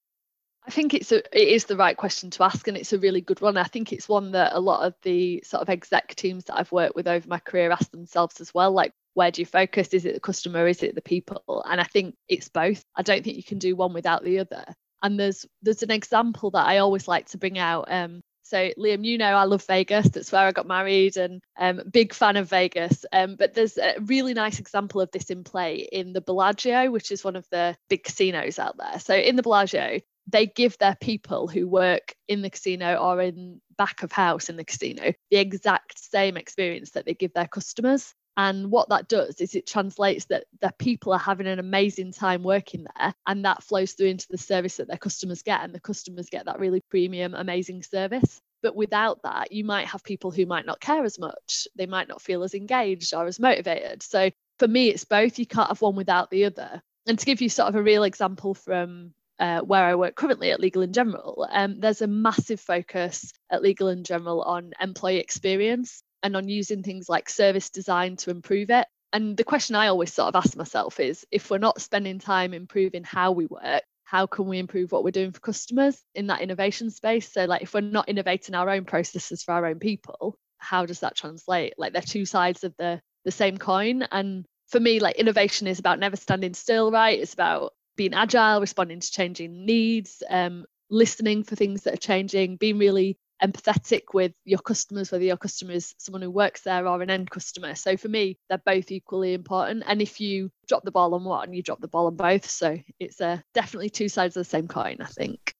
I 0.66 0.70
think 0.70 0.94
it's 0.94 1.10
a 1.10 1.18
it 1.36 1.48
is 1.48 1.64
the 1.64 1.76
right 1.76 1.96
question 1.96 2.30
to 2.30 2.44
ask, 2.44 2.68
and 2.68 2.76
it's 2.76 2.92
a 2.92 2.98
really 2.98 3.20
good 3.20 3.40
one. 3.40 3.56
I 3.56 3.64
think 3.64 3.92
it's 3.92 4.08
one 4.08 4.32
that 4.32 4.52
a 4.54 4.60
lot 4.60 4.86
of 4.86 4.94
the 5.02 5.42
sort 5.44 5.62
of 5.62 5.70
exec 5.70 6.14
teams 6.14 6.44
that 6.44 6.58
I've 6.58 6.72
worked 6.72 6.96
with 6.96 7.08
over 7.08 7.26
my 7.28 7.38
career 7.38 7.70
ask 7.70 7.90
themselves 7.90 8.40
as 8.40 8.52
well. 8.54 8.70
Like, 8.72 8.92
where 9.14 9.30
do 9.30 9.42
you 9.42 9.46
focus? 9.46 9.88
Is 9.88 10.04
it 10.04 10.14
the 10.14 10.20
customer? 10.20 10.66
Is 10.66 10.82
it 10.82 10.94
the 10.94 11.02
people? 11.02 11.64
And 11.68 11.80
I 11.80 11.84
think 11.84 12.14
it's 12.28 12.48
both. 12.48 12.84
I 12.94 13.02
don't 13.02 13.24
think 13.24 13.36
you 13.36 13.42
can 13.42 13.58
do 13.58 13.74
one 13.74 13.92
without 13.94 14.22
the 14.22 14.38
other. 14.38 14.64
And 15.02 15.18
there's 15.18 15.46
there's 15.62 15.82
an 15.82 15.90
example 15.90 16.50
that 16.52 16.66
I 16.66 16.78
always 16.78 17.08
like 17.08 17.26
to 17.30 17.38
bring 17.38 17.58
out. 17.58 17.90
Um, 17.90 18.20
so 18.50 18.70
Liam, 18.76 19.04
you 19.04 19.16
know 19.16 19.32
I 19.32 19.44
love 19.44 19.64
Vegas. 19.66 20.08
That's 20.08 20.32
where 20.32 20.46
I 20.46 20.50
got 20.50 20.66
married, 20.66 21.16
and 21.16 21.40
um, 21.56 21.82
big 21.90 22.12
fan 22.12 22.36
of 22.36 22.48
Vegas. 22.48 23.04
Um, 23.12 23.36
but 23.36 23.54
there's 23.54 23.78
a 23.78 23.94
really 24.00 24.34
nice 24.34 24.58
example 24.58 25.00
of 25.00 25.10
this 25.12 25.30
in 25.30 25.44
play 25.44 25.88
in 25.92 26.12
the 26.12 26.20
Bellagio, 26.20 26.90
which 26.90 27.12
is 27.12 27.22
one 27.22 27.36
of 27.36 27.46
the 27.52 27.76
big 27.88 28.02
casinos 28.02 28.58
out 28.58 28.76
there. 28.76 28.98
So 28.98 29.14
in 29.14 29.36
the 29.36 29.42
Bellagio, 29.42 30.00
they 30.26 30.46
give 30.46 30.76
their 30.78 30.96
people 31.00 31.46
who 31.46 31.68
work 31.68 32.14
in 32.26 32.42
the 32.42 32.50
casino 32.50 32.96
or 32.96 33.20
in 33.20 33.60
back 33.78 34.02
of 34.02 34.10
house 34.10 34.48
in 34.48 34.56
the 34.56 34.64
casino 34.64 35.12
the 35.30 35.36
exact 35.38 35.98
same 35.98 36.36
experience 36.36 36.90
that 36.90 37.06
they 37.06 37.14
give 37.14 37.32
their 37.32 37.48
customers. 37.48 38.14
And 38.40 38.70
what 38.70 38.88
that 38.88 39.06
does 39.06 39.38
is 39.42 39.54
it 39.54 39.66
translates 39.66 40.24
that 40.26 40.44
the 40.62 40.72
people 40.78 41.12
are 41.12 41.18
having 41.18 41.46
an 41.46 41.58
amazing 41.58 42.10
time 42.10 42.42
working 42.42 42.86
there, 42.96 43.12
and 43.26 43.44
that 43.44 43.62
flows 43.62 43.92
through 43.92 44.06
into 44.06 44.28
the 44.30 44.38
service 44.38 44.78
that 44.78 44.88
their 44.88 44.96
customers 44.96 45.42
get, 45.42 45.60
and 45.60 45.74
the 45.74 45.80
customers 45.80 46.30
get 46.30 46.46
that 46.46 46.58
really 46.58 46.80
premium, 46.88 47.34
amazing 47.34 47.82
service. 47.82 48.40
But 48.62 48.74
without 48.74 49.24
that, 49.24 49.52
you 49.52 49.62
might 49.62 49.88
have 49.88 50.02
people 50.02 50.30
who 50.30 50.46
might 50.46 50.64
not 50.64 50.80
care 50.80 51.04
as 51.04 51.18
much. 51.18 51.68
They 51.76 51.84
might 51.84 52.08
not 52.08 52.22
feel 52.22 52.42
as 52.42 52.54
engaged 52.54 53.12
or 53.12 53.26
as 53.26 53.38
motivated. 53.38 54.02
So 54.02 54.30
for 54.58 54.66
me, 54.66 54.88
it's 54.88 55.04
both. 55.04 55.38
You 55.38 55.44
can't 55.44 55.68
have 55.68 55.82
one 55.82 55.94
without 55.94 56.30
the 56.30 56.46
other. 56.46 56.80
And 57.06 57.18
to 57.18 57.26
give 57.26 57.42
you 57.42 57.50
sort 57.50 57.68
of 57.68 57.74
a 57.74 57.82
real 57.82 58.04
example 58.04 58.54
from 58.54 59.12
uh, 59.38 59.60
where 59.60 59.84
I 59.84 59.96
work 59.96 60.14
currently 60.14 60.50
at 60.50 60.60
Legal 60.60 60.80
and 60.80 60.94
General, 60.94 61.46
um, 61.50 61.78
there's 61.78 62.00
a 62.00 62.06
massive 62.06 62.60
focus 62.60 63.34
at 63.50 63.60
Legal 63.60 63.88
and 63.88 64.06
General 64.06 64.40
on 64.40 64.72
employee 64.80 65.18
experience 65.18 66.02
and 66.22 66.36
on 66.36 66.48
using 66.48 66.82
things 66.82 67.08
like 67.08 67.28
service 67.28 67.70
design 67.70 68.16
to 68.16 68.30
improve 68.30 68.70
it. 68.70 68.86
And 69.12 69.36
the 69.36 69.44
question 69.44 69.74
I 69.74 69.88
always 69.88 70.12
sort 70.12 70.28
of 70.28 70.36
ask 70.36 70.56
myself 70.56 71.00
is 71.00 71.26
if 71.30 71.50
we're 71.50 71.58
not 71.58 71.80
spending 71.80 72.18
time 72.18 72.54
improving 72.54 73.02
how 73.02 73.32
we 73.32 73.46
work, 73.46 73.82
how 74.04 74.26
can 74.26 74.46
we 74.46 74.58
improve 74.58 74.92
what 74.92 75.04
we're 75.04 75.10
doing 75.10 75.32
for 75.32 75.40
customers 75.40 76.00
in 76.14 76.28
that 76.28 76.40
innovation 76.40 76.90
space? 76.90 77.32
So, 77.32 77.44
like, 77.44 77.62
if 77.62 77.74
we're 77.74 77.80
not 77.80 78.08
innovating 78.08 78.54
our 78.54 78.68
own 78.68 78.84
processes 78.84 79.42
for 79.42 79.52
our 79.52 79.66
own 79.66 79.78
people, 79.78 80.36
how 80.58 80.86
does 80.86 81.00
that 81.00 81.16
translate? 81.16 81.74
Like, 81.78 81.92
they're 81.92 82.02
two 82.02 82.24
sides 82.24 82.64
of 82.64 82.74
the 82.76 83.00
the 83.24 83.30
same 83.30 83.58
coin. 83.58 84.02
And 84.10 84.46
for 84.68 84.80
me, 84.80 84.98
like, 84.98 85.16
innovation 85.16 85.66
is 85.66 85.78
about 85.78 85.98
never 85.98 86.16
standing 86.16 86.54
still, 86.54 86.90
right? 86.90 87.20
It's 87.20 87.34
about 87.34 87.72
being 87.96 88.14
agile, 88.14 88.60
responding 88.60 89.00
to 89.00 89.10
changing 89.12 89.66
needs, 89.66 90.22
um, 90.28 90.64
listening 90.90 91.44
for 91.44 91.54
things 91.54 91.82
that 91.82 91.94
are 91.94 91.98
changing, 91.98 92.56
being 92.56 92.78
really 92.78 93.18
empathetic 93.42 94.14
with 94.14 94.32
your 94.44 94.58
customers, 94.58 95.10
whether 95.10 95.24
your 95.24 95.36
customer 95.36 95.72
is 95.72 95.94
someone 95.98 96.22
who 96.22 96.30
works 96.30 96.62
there 96.62 96.86
or 96.86 97.02
an 97.02 97.10
end 97.10 97.30
customer. 97.30 97.74
So 97.74 97.96
for 97.96 98.08
me, 98.08 98.38
they're 98.48 98.58
both 98.64 98.90
equally 98.90 99.34
important. 99.34 99.84
And 99.86 100.02
if 100.02 100.20
you 100.20 100.50
drop 100.68 100.84
the 100.84 100.90
ball 100.90 101.14
on 101.14 101.24
one, 101.24 101.52
you 101.52 101.62
drop 101.62 101.80
the 101.80 101.88
ball 101.88 102.06
on 102.06 102.16
both. 102.16 102.48
So 102.48 102.78
it's 102.98 103.20
uh, 103.20 103.38
definitely 103.54 103.90
two 103.90 104.08
sides 104.08 104.36
of 104.36 104.40
the 104.40 104.50
same 104.50 104.68
coin, 104.68 104.98
I 105.00 105.06
think. 105.06 105.54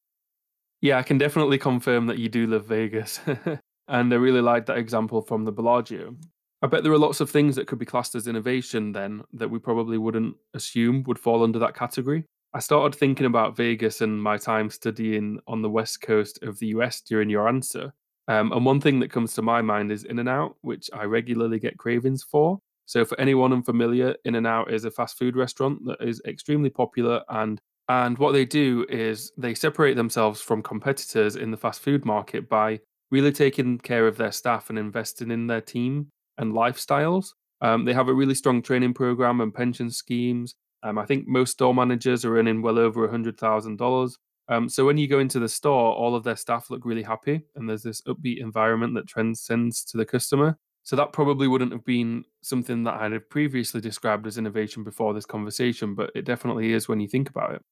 Yeah, 0.80 0.98
I 0.98 1.02
can 1.02 1.18
definitely 1.18 1.58
confirm 1.58 2.06
that 2.06 2.18
you 2.18 2.28
do 2.28 2.46
love 2.46 2.66
Vegas. 2.66 3.20
and 3.88 4.12
I 4.12 4.16
really 4.16 4.40
like 4.40 4.66
that 4.66 4.78
example 4.78 5.20
from 5.20 5.44
the 5.44 5.52
Bellagio. 5.52 6.16
I 6.62 6.66
bet 6.66 6.82
there 6.82 6.92
are 6.92 6.98
lots 6.98 7.20
of 7.20 7.30
things 7.30 7.56
that 7.56 7.66
could 7.66 7.78
be 7.78 7.86
classed 7.86 8.14
as 8.14 8.26
innovation 8.26 8.92
then 8.92 9.22
that 9.32 9.50
we 9.50 9.58
probably 9.58 9.96
wouldn't 9.96 10.36
assume 10.52 11.02
would 11.04 11.18
fall 11.18 11.42
under 11.42 11.58
that 11.58 11.74
category. 11.74 12.24
I 12.52 12.58
started 12.58 12.98
thinking 12.98 13.26
about 13.26 13.56
Vegas 13.56 14.00
and 14.00 14.20
my 14.22 14.36
time 14.36 14.70
studying 14.70 15.38
on 15.46 15.62
the 15.62 15.70
west 15.70 16.02
coast 16.02 16.42
of 16.42 16.58
the 16.58 16.68
US 16.68 17.00
during 17.00 17.30
your 17.30 17.48
answer. 17.48 17.92
Um, 18.28 18.52
and 18.52 18.64
one 18.64 18.80
thing 18.80 19.00
that 19.00 19.10
comes 19.10 19.34
to 19.34 19.42
my 19.42 19.62
mind 19.62 19.92
is 19.92 20.04
In 20.04 20.18
and 20.18 20.28
Out, 20.28 20.56
which 20.62 20.90
I 20.92 21.04
regularly 21.04 21.58
get 21.58 21.78
cravings 21.78 22.22
for. 22.22 22.60
So, 22.86 23.04
for 23.04 23.18
anyone 23.20 23.52
unfamiliar, 23.52 24.16
In 24.24 24.34
and 24.34 24.46
Out 24.46 24.72
is 24.72 24.84
a 24.84 24.90
fast 24.90 25.18
food 25.18 25.36
restaurant 25.36 25.84
that 25.86 26.00
is 26.00 26.20
extremely 26.26 26.70
popular 26.70 27.22
and 27.28 27.60
and 27.90 28.16
what 28.18 28.30
they 28.30 28.44
do 28.44 28.86
is 28.88 29.32
they 29.36 29.52
separate 29.52 29.94
themselves 29.94 30.40
from 30.40 30.62
competitors 30.62 31.34
in 31.34 31.50
the 31.50 31.56
fast 31.56 31.80
food 31.80 32.04
market 32.04 32.48
by 32.48 32.78
really 33.10 33.32
taking 33.32 33.78
care 33.78 34.06
of 34.06 34.16
their 34.16 34.30
staff 34.30 34.70
and 34.70 34.78
investing 34.78 35.32
in 35.32 35.48
their 35.48 35.60
team 35.60 36.06
and 36.38 36.52
lifestyles. 36.52 37.30
Um, 37.60 37.84
they 37.84 37.92
have 37.92 38.06
a 38.06 38.14
really 38.14 38.36
strong 38.36 38.62
training 38.62 38.94
program 38.94 39.40
and 39.40 39.52
pension 39.52 39.90
schemes. 39.90 40.54
Um, 40.82 40.98
I 40.98 41.06
think 41.06 41.26
most 41.28 41.52
store 41.52 41.74
managers 41.74 42.24
are 42.24 42.38
earning 42.38 42.62
well 42.62 42.78
over 42.78 43.06
$100,000. 43.06 44.16
Um, 44.48 44.68
so 44.68 44.84
when 44.84 44.98
you 44.98 45.06
go 45.06 45.20
into 45.20 45.38
the 45.38 45.48
store, 45.48 45.94
all 45.94 46.14
of 46.16 46.24
their 46.24 46.36
staff 46.36 46.70
look 46.70 46.84
really 46.84 47.02
happy, 47.02 47.42
and 47.54 47.68
there's 47.68 47.82
this 47.82 48.00
upbeat 48.02 48.40
environment 48.40 48.94
that 48.94 49.06
transcends 49.06 49.84
to 49.84 49.96
the 49.96 50.06
customer. 50.06 50.58
So 50.82 50.96
that 50.96 51.12
probably 51.12 51.46
wouldn't 51.46 51.72
have 51.72 51.84
been 51.84 52.24
something 52.42 52.84
that 52.84 52.94
I'd 52.94 53.12
have 53.12 53.28
previously 53.30 53.80
described 53.80 54.26
as 54.26 54.38
innovation 54.38 54.82
before 54.82 55.14
this 55.14 55.26
conversation, 55.26 55.94
but 55.94 56.10
it 56.14 56.24
definitely 56.24 56.72
is 56.72 56.88
when 56.88 57.00
you 57.00 57.06
think 57.06 57.28
about 57.28 57.54
it. 57.54 57.62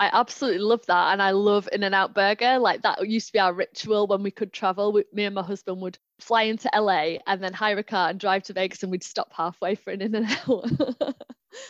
I 0.00 0.10
absolutely 0.12 0.60
love 0.60 0.86
that. 0.86 1.12
And 1.12 1.20
I 1.20 1.32
love 1.32 1.68
In 1.72 1.82
and 1.82 1.94
Out 1.94 2.14
Burger. 2.14 2.58
Like 2.58 2.82
that 2.82 3.06
used 3.08 3.28
to 3.28 3.32
be 3.32 3.40
our 3.40 3.52
ritual 3.52 4.06
when 4.06 4.22
we 4.22 4.30
could 4.30 4.52
travel. 4.52 4.92
We, 4.92 5.04
me 5.12 5.24
and 5.24 5.34
my 5.34 5.42
husband 5.42 5.80
would 5.82 5.98
fly 6.20 6.42
into 6.42 6.70
LA 6.74 7.18
and 7.26 7.42
then 7.42 7.52
hire 7.52 7.78
a 7.78 7.82
car 7.82 8.10
and 8.10 8.20
drive 8.20 8.44
to 8.44 8.52
Vegas 8.52 8.82
and 8.82 8.92
we'd 8.92 9.02
stop 9.02 9.32
halfway 9.32 9.74
for 9.74 9.92
an 9.92 10.02
In 10.02 10.14
and 10.14 10.26
Out. 10.46 11.14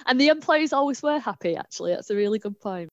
and 0.07 0.21
the 0.21 0.29
employees 0.29 0.73
always 0.73 1.03
were 1.03 1.19
happy, 1.19 1.57
actually. 1.57 1.93
That's 1.93 2.11
a 2.11 2.17
really 2.17 2.39
good 2.39 2.59
point. 2.61 2.89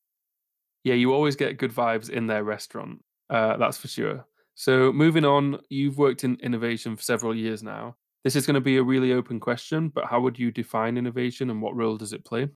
Yeah, 0.84 0.96
you 0.96 1.14
always 1.14 1.36
get 1.36 1.58
good 1.58 1.72
vibes 1.72 2.10
in 2.10 2.28
their 2.28 2.44
restaurant. 2.44 3.04
Uh, 3.30 3.58
that's 3.58 3.78
for 3.78 3.88
sure. 3.88 4.26
So, 4.54 4.94
moving 4.94 5.26
on, 5.26 5.60
you've 5.70 5.98
worked 5.98 6.24
in 6.24 6.38
innovation 6.42 6.96
for 6.96 7.04
several 7.04 7.36
years 7.36 7.64
now. 7.64 7.96
This 8.24 8.36
is 8.36 8.46
going 8.46 8.56
to 8.56 8.62
be 8.62 8.78
a 8.78 8.84
really 8.84 9.14
open 9.14 9.40
question, 9.40 9.90
but 9.90 10.06
how 10.06 10.22
would 10.22 10.40
you 10.40 10.52
define 10.52 10.98
innovation 10.98 11.50
and 11.50 11.62
what 11.62 11.76
role 11.76 11.98
does 11.98 12.14
it 12.14 12.26
play? 12.26 12.50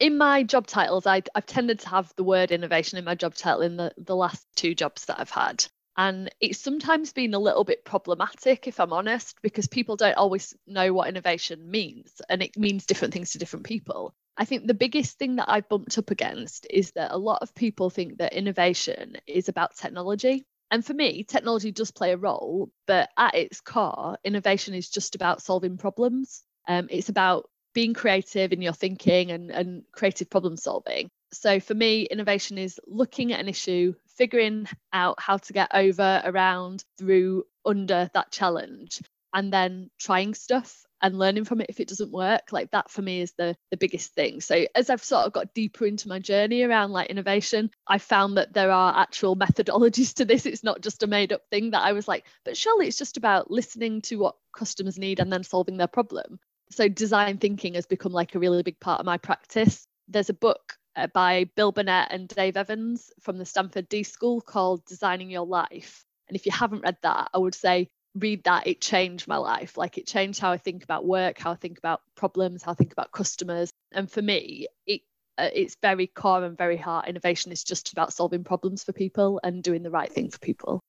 in 0.00 0.18
my 0.18 0.42
job 0.42 0.66
titles, 0.66 1.06
I, 1.06 1.22
have 1.34 1.46
tended 1.46 1.78
to 1.80 1.88
have 1.88 2.12
the 2.16 2.24
word 2.24 2.50
innovation 2.50 2.98
in 2.98 3.04
my 3.04 3.14
job 3.14 3.34
title 3.34 3.62
in 3.62 3.76
the, 3.76 3.92
the 3.96 4.16
last 4.16 4.46
two 4.56 4.74
jobs 4.74 5.04
that 5.06 5.20
I've 5.20 5.30
had. 5.30 5.64
And 5.96 6.30
it's 6.40 6.58
sometimes 6.58 7.12
been 7.12 7.34
a 7.34 7.38
little 7.38 7.64
bit 7.64 7.84
problematic, 7.84 8.66
if 8.66 8.80
I'm 8.80 8.92
honest, 8.92 9.36
because 9.42 9.68
people 9.68 9.96
don't 9.96 10.16
always 10.16 10.54
know 10.66 10.92
what 10.92 11.08
innovation 11.08 11.70
means. 11.70 12.20
And 12.28 12.42
it 12.42 12.56
means 12.56 12.86
different 12.86 13.14
things 13.14 13.32
to 13.32 13.38
different 13.38 13.66
people. 13.66 14.14
I 14.36 14.44
think 14.44 14.66
the 14.66 14.74
biggest 14.74 15.18
thing 15.18 15.36
that 15.36 15.48
I've 15.48 15.68
bumped 15.68 15.96
up 15.96 16.10
against 16.10 16.66
is 16.68 16.90
that 16.92 17.12
a 17.12 17.18
lot 17.18 17.42
of 17.42 17.54
people 17.54 17.90
think 17.90 18.18
that 18.18 18.32
innovation 18.32 19.16
is 19.26 19.48
about 19.48 19.76
technology. 19.76 20.44
And 20.70 20.84
for 20.84 20.94
me, 20.94 21.22
technology 21.22 21.70
does 21.70 21.92
play 21.92 22.12
a 22.12 22.16
role, 22.16 22.70
but 22.86 23.10
at 23.16 23.36
its 23.36 23.60
core, 23.60 24.18
innovation 24.24 24.74
is 24.74 24.90
just 24.90 25.14
about 25.14 25.42
solving 25.42 25.76
problems. 25.76 26.42
Um, 26.66 26.88
it's 26.90 27.10
about 27.10 27.48
being 27.74 27.94
creative 27.94 28.52
in 28.52 28.62
your 28.62 28.72
thinking 28.72 29.30
and, 29.30 29.50
and 29.50 29.82
creative 29.92 30.30
problem 30.30 30.56
solving. 30.56 31.10
So 31.32 31.60
for 31.60 31.74
me, 31.74 32.02
innovation 32.02 32.58
is 32.58 32.80
looking 32.86 33.32
at 33.32 33.40
an 33.40 33.48
issue, 33.48 33.94
figuring 34.16 34.66
out 34.92 35.20
how 35.20 35.36
to 35.38 35.52
get 35.52 35.70
over, 35.74 36.22
around, 36.24 36.84
through, 36.98 37.44
under 37.64 38.10
that 38.14 38.30
challenge, 38.30 39.02
and 39.32 39.52
then 39.52 39.90
trying 39.98 40.34
stuff 40.34 40.84
and 41.02 41.18
learning 41.18 41.44
from 41.44 41.60
it 41.60 41.66
if 41.68 41.80
it 41.80 41.88
doesn't 41.88 42.12
work. 42.12 42.50
Like 42.50 42.70
that 42.70 42.90
for 42.90 43.02
me 43.02 43.20
is 43.20 43.34
the 43.36 43.54
the 43.70 43.76
biggest 43.76 44.14
thing. 44.14 44.40
So 44.40 44.66
as 44.74 44.88
I've 44.88 45.04
sort 45.04 45.26
of 45.26 45.32
got 45.32 45.52
deeper 45.52 45.84
into 45.84 46.08
my 46.08 46.18
journey 46.18 46.62
around 46.62 46.92
like 46.92 47.10
innovation, 47.10 47.70
I 47.86 47.98
found 47.98 48.38
that 48.38 48.54
there 48.54 48.70
are 48.70 48.96
actual 48.96 49.36
methodologies 49.44 50.14
to 50.14 50.24
this. 50.24 50.46
It's 50.46 50.64
not 50.64 50.80
just 50.80 51.02
a 51.02 51.06
made 51.06 51.32
up 51.32 51.42
thing 51.50 51.72
that 51.72 51.82
I 51.82 51.92
was 51.92 52.08
like, 52.08 52.26
but 52.44 52.56
surely 52.56 52.86
it's 52.86 52.98
just 52.98 53.16
about 53.16 53.50
listening 53.50 54.00
to 54.02 54.16
what 54.16 54.36
customers 54.56 54.98
need 54.98 55.20
and 55.20 55.32
then 55.32 55.44
solving 55.44 55.76
their 55.76 55.88
problem. 55.88 56.38
So 56.70 56.88
design 56.88 57.38
thinking 57.38 57.74
has 57.74 57.86
become 57.86 58.12
like 58.12 58.34
a 58.34 58.38
really 58.38 58.62
big 58.62 58.80
part 58.80 59.00
of 59.00 59.06
my 59.06 59.18
practice. 59.18 59.86
There's 60.08 60.30
a 60.30 60.34
book 60.34 60.74
uh, 60.96 61.08
by 61.08 61.44
Bill 61.56 61.72
Burnett 61.72 62.12
and 62.12 62.28
Dave 62.28 62.56
Evans 62.56 63.10
from 63.20 63.38
the 63.38 63.44
Stanford 63.44 63.88
D 63.88 64.02
School 64.02 64.40
called 64.40 64.84
Designing 64.84 65.30
Your 65.30 65.46
Life. 65.46 66.04
And 66.28 66.36
if 66.36 66.46
you 66.46 66.52
haven't 66.52 66.82
read 66.82 66.98
that, 67.02 67.30
I 67.34 67.38
would 67.38 67.54
say 67.54 67.88
read 68.14 68.44
that. 68.44 68.66
It 68.66 68.80
changed 68.80 69.28
my 69.28 69.36
life. 69.36 69.76
Like 69.76 69.98
it 69.98 70.06
changed 70.06 70.40
how 70.40 70.52
I 70.52 70.58
think 70.58 70.84
about 70.84 71.04
work, 71.04 71.38
how 71.38 71.52
I 71.52 71.56
think 71.56 71.78
about 71.78 72.00
problems, 72.16 72.62
how 72.62 72.72
I 72.72 72.74
think 72.74 72.92
about 72.92 73.12
customers. 73.12 73.70
And 73.92 74.10
for 74.10 74.22
me, 74.22 74.66
it 74.86 75.02
uh, 75.36 75.50
it's 75.52 75.76
very 75.82 76.06
core 76.06 76.44
and 76.44 76.56
very 76.56 76.76
heart. 76.76 77.08
Innovation 77.08 77.50
is 77.50 77.64
just 77.64 77.92
about 77.92 78.12
solving 78.12 78.44
problems 78.44 78.84
for 78.84 78.92
people 78.92 79.40
and 79.42 79.62
doing 79.62 79.82
the 79.82 79.90
right 79.90 80.12
thing 80.12 80.30
for 80.30 80.38
people. 80.38 80.80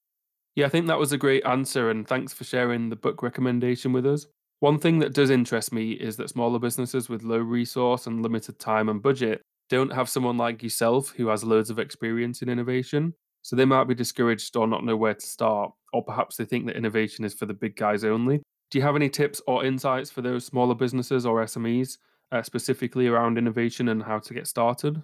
Yeah, 0.55 0.67
I 0.67 0.69
think 0.69 0.88
that 0.88 1.00
was 1.00 1.12
a 1.12 1.17
great 1.17 1.43
answer. 1.45 1.89
And 1.89 2.07
thanks 2.07 2.31
for 2.31 2.43
sharing 2.43 2.89
the 2.89 2.95
book 2.95 3.24
recommendation 3.24 3.91
with 3.91 4.05
us. 4.05 4.27
One 4.59 4.79
thing 4.79 5.00
that 5.00 5.13
does 5.13 5.29
interest 5.29 5.74
me 5.74 5.91
is 5.93 6.15
that 6.17 6.29
smaller 6.29 6.59
businesses 6.59 7.09
with 7.09 7.24
low 7.24 7.39
resource 7.39 8.07
and 8.07 8.21
limited 8.21 8.59
time 8.59 8.88
and 8.88 9.01
budget 9.01 9.41
don't 9.69 9.93
have 9.93 10.10
someone 10.10 10.38
like 10.38 10.63
yourself 10.63 11.13
who 11.17 11.27
has 11.27 11.43
loads 11.43 11.69
of 11.69 11.79
experience 11.79 12.41
in 12.41 12.50
innovation. 12.50 13.13
So 13.41 13.55
they 13.55 13.65
might 13.65 13.88
be 13.88 13.95
discouraged 13.95 14.55
or 14.55 14.67
not 14.67 14.84
know 14.84 14.98
where 14.98 15.13
to 15.13 15.25
start, 15.25 15.72
or 15.93 16.03
perhaps 16.03 16.36
they 16.36 16.45
think 16.45 16.65
that 16.65 16.75
innovation 16.75 17.25
is 17.25 17.34
for 17.34 17.45
the 17.45 17.53
big 17.53 17.75
guys 17.75 18.03
only. 18.03 18.41
Do 18.72 18.79
you 18.79 18.84
have 18.84 18.95
any 18.95 19.10
tips 19.10 19.41
or 19.45 19.63
insights 19.63 20.10
for 20.10 20.22
those 20.22 20.45
smaller 20.45 20.74
businesses 20.74 21.25
or 21.25 21.43
SMEs, 21.43 21.98
uh, 22.31 22.41
specifically 22.41 23.07
around 23.07 23.38
innovation 23.38 23.89
and 23.89 24.01
how 24.01 24.19
to 24.19 24.34
get 24.34 24.48
started? 24.48 25.01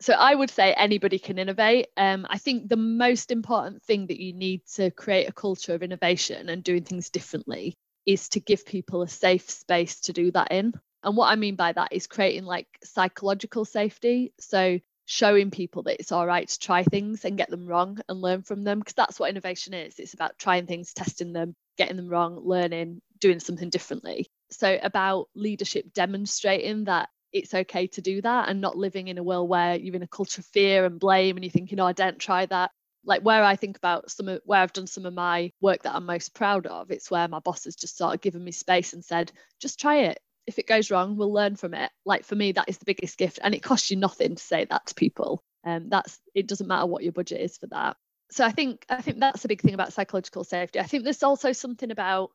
So 0.00 0.12
I 0.12 0.34
would 0.34 0.50
say 0.50 0.74
anybody 0.74 1.18
can 1.18 1.38
innovate. 1.38 1.86
Um, 1.96 2.26
I 2.28 2.36
think 2.36 2.68
the 2.68 2.76
most 2.76 3.30
important 3.30 3.82
thing 3.82 4.08
that 4.08 4.20
you 4.20 4.34
need 4.34 4.62
to 4.74 4.90
create 4.90 5.28
a 5.28 5.32
culture 5.32 5.74
of 5.74 5.82
innovation 5.82 6.48
and 6.48 6.62
doing 6.62 6.84
things 6.84 7.08
differently 7.08 7.74
is 8.04 8.28
to 8.30 8.40
give 8.40 8.66
people 8.66 9.02
a 9.02 9.08
safe 9.08 9.48
space 9.48 10.00
to 10.00 10.12
do 10.12 10.30
that 10.32 10.52
in. 10.52 10.74
And 11.04 11.16
what 11.16 11.30
I 11.30 11.36
mean 11.36 11.56
by 11.56 11.72
that 11.72 11.92
is 11.92 12.06
creating 12.06 12.44
like 12.44 12.66
psychological 12.82 13.64
safety. 13.64 14.32
So 14.40 14.80
showing 15.06 15.50
people 15.50 15.82
that 15.84 16.00
it's 16.00 16.12
all 16.12 16.26
right 16.26 16.48
to 16.48 16.58
try 16.58 16.82
things 16.82 17.24
and 17.24 17.36
get 17.36 17.50
them 17.50 17.66
wrong 17.66 17.98
and 18.08 18.20
learn 18.20 18.42
from 18.42 18.64
them, 18.64 18.78
because 18.78 18.94
that's 18.94 19.20
what 19.20 19.30
innovation 19.30 19.74
is. 19.74 19.98
It's 19.98 20.14
about 20.14 20.38
trying 20.38 20.66
things, 20.66 20.94
testing 20.94 21.32
them, 21.32 21.54
getting 21.76 21.96
them 21.96 22.08
wrong, 22.08 22.40
learning, 22.42 23.02
doing 23.20 23.38
something 23.38 23.68
differently. 23.68 24.28
So 24.50 24.78
about 24.82 25.28
leadership 25.34 25.92
demonstrating 25.92 26.84
that 26.84 27.10
it's 27.32 27.52
okay 27.52 27.88
to 27.88 28.00
do 28.00 28.22
that 28.22 28.48
and 28.48 28.60
not 28.60 28.76
living 28.76 29.08
in 29.08 29.18
a 29.18 29.22
world 29.22 29.48
where 29.48 29.76
you're 29.76 29.96
in 29.96 30.02
a 30.02 30.08
culture 30.08 30.40
of 30.40 30.46
fear 30.46 30.84
and 30.84 31.00
blame 31.00 31.36
and 31.36 31.44
you're 31.44 31.50
thinking, 31.50 31.80
oh, 31.80 31.86
I 31.86 31.92
don't 31.92 32.18
try 32.18 32.46
that 32.46 32.70
like 33.04 33.22
where 33.22 33.44
I 33.44 33.56
think 33.56 33.76
about 33.76 34.10
some 34.10 34.28
of 34.28 34.40
where 34.44 34.60
I've 34.60 34.72
done 34.72 34.86
some 34.86 35.06
of 35.06 35.14
my 35.14 35.52
work 35.60 35.82
that 35.82 35.94
I'm 35.94 36.06
most 36.06 36.34
proud 36.34 36.66
of, 36.66 36.90
it's 36.90 37.10
where 37.10 37.28
my 37.28 37.38
boss 37.38 37.64
has 37.64 37.76
just 37.76 37.96
sort 37.96 38.14
of 38.14 38.20
given 38.20 38.42
me 38.42 38.52
space 38.52 38.92
and 38.92 39.04
said, 39.04 39.30
just 39.60 39.78
try 39.78 39.96
it. 40.04 40.18
If 40.46 40.58
it 40.58 40.66
goes 40.66 40.90
wrong, 40.90 41.16
we'll 41.16 41.32
learn 41.32 41.56
from 41.56 41.74
it. 41.74 41.90
Like 42.04 42.24
for 42.24 42.34
me, 42.34 42.52
that 42.52 42.68
is 42.68 42.78
the 42.78 42.84
biggest 42.84 43.18
gift. 43.18 43.38
And 43.42 43.54
it 43.54 43.62
costs 43.62 43.90
you 43.90 43.96
nothing 43.96 44.34
to 44.36 44.42
say 44.42 44.64
that 44.64 44.86
to 44.86 44.94
people. 44.94 45.42
And 45.64 45.84
um, 45.84 45.88
that's 45.88 46.20
it 46.34 46.46
doesn't 46.46 46.68
matter 46.68 46.86
what 46.86 47.02
your 47.02 47.12
budget 47.12 47.40
is 47.40 47.56
for 47.56 47.66
that. 47.68 47.96
So 48.30 48.44
I 48.44 48.50
think 48.50 48.84
I 48.88 49.00
think 49.00 49.20
that's 49.20 49.44
a 49.44 49.48
big 49.48 49.60
thing 49.60 49.74
about 49.74 49.92
psychological 49.92 50.44
safety. 50.44 50.80
I 50.80 50.84
think 50.84 51.04
there's 51.04 51.22
also 51.22 51.52
something 51.52 51.90
about 51.90 52.30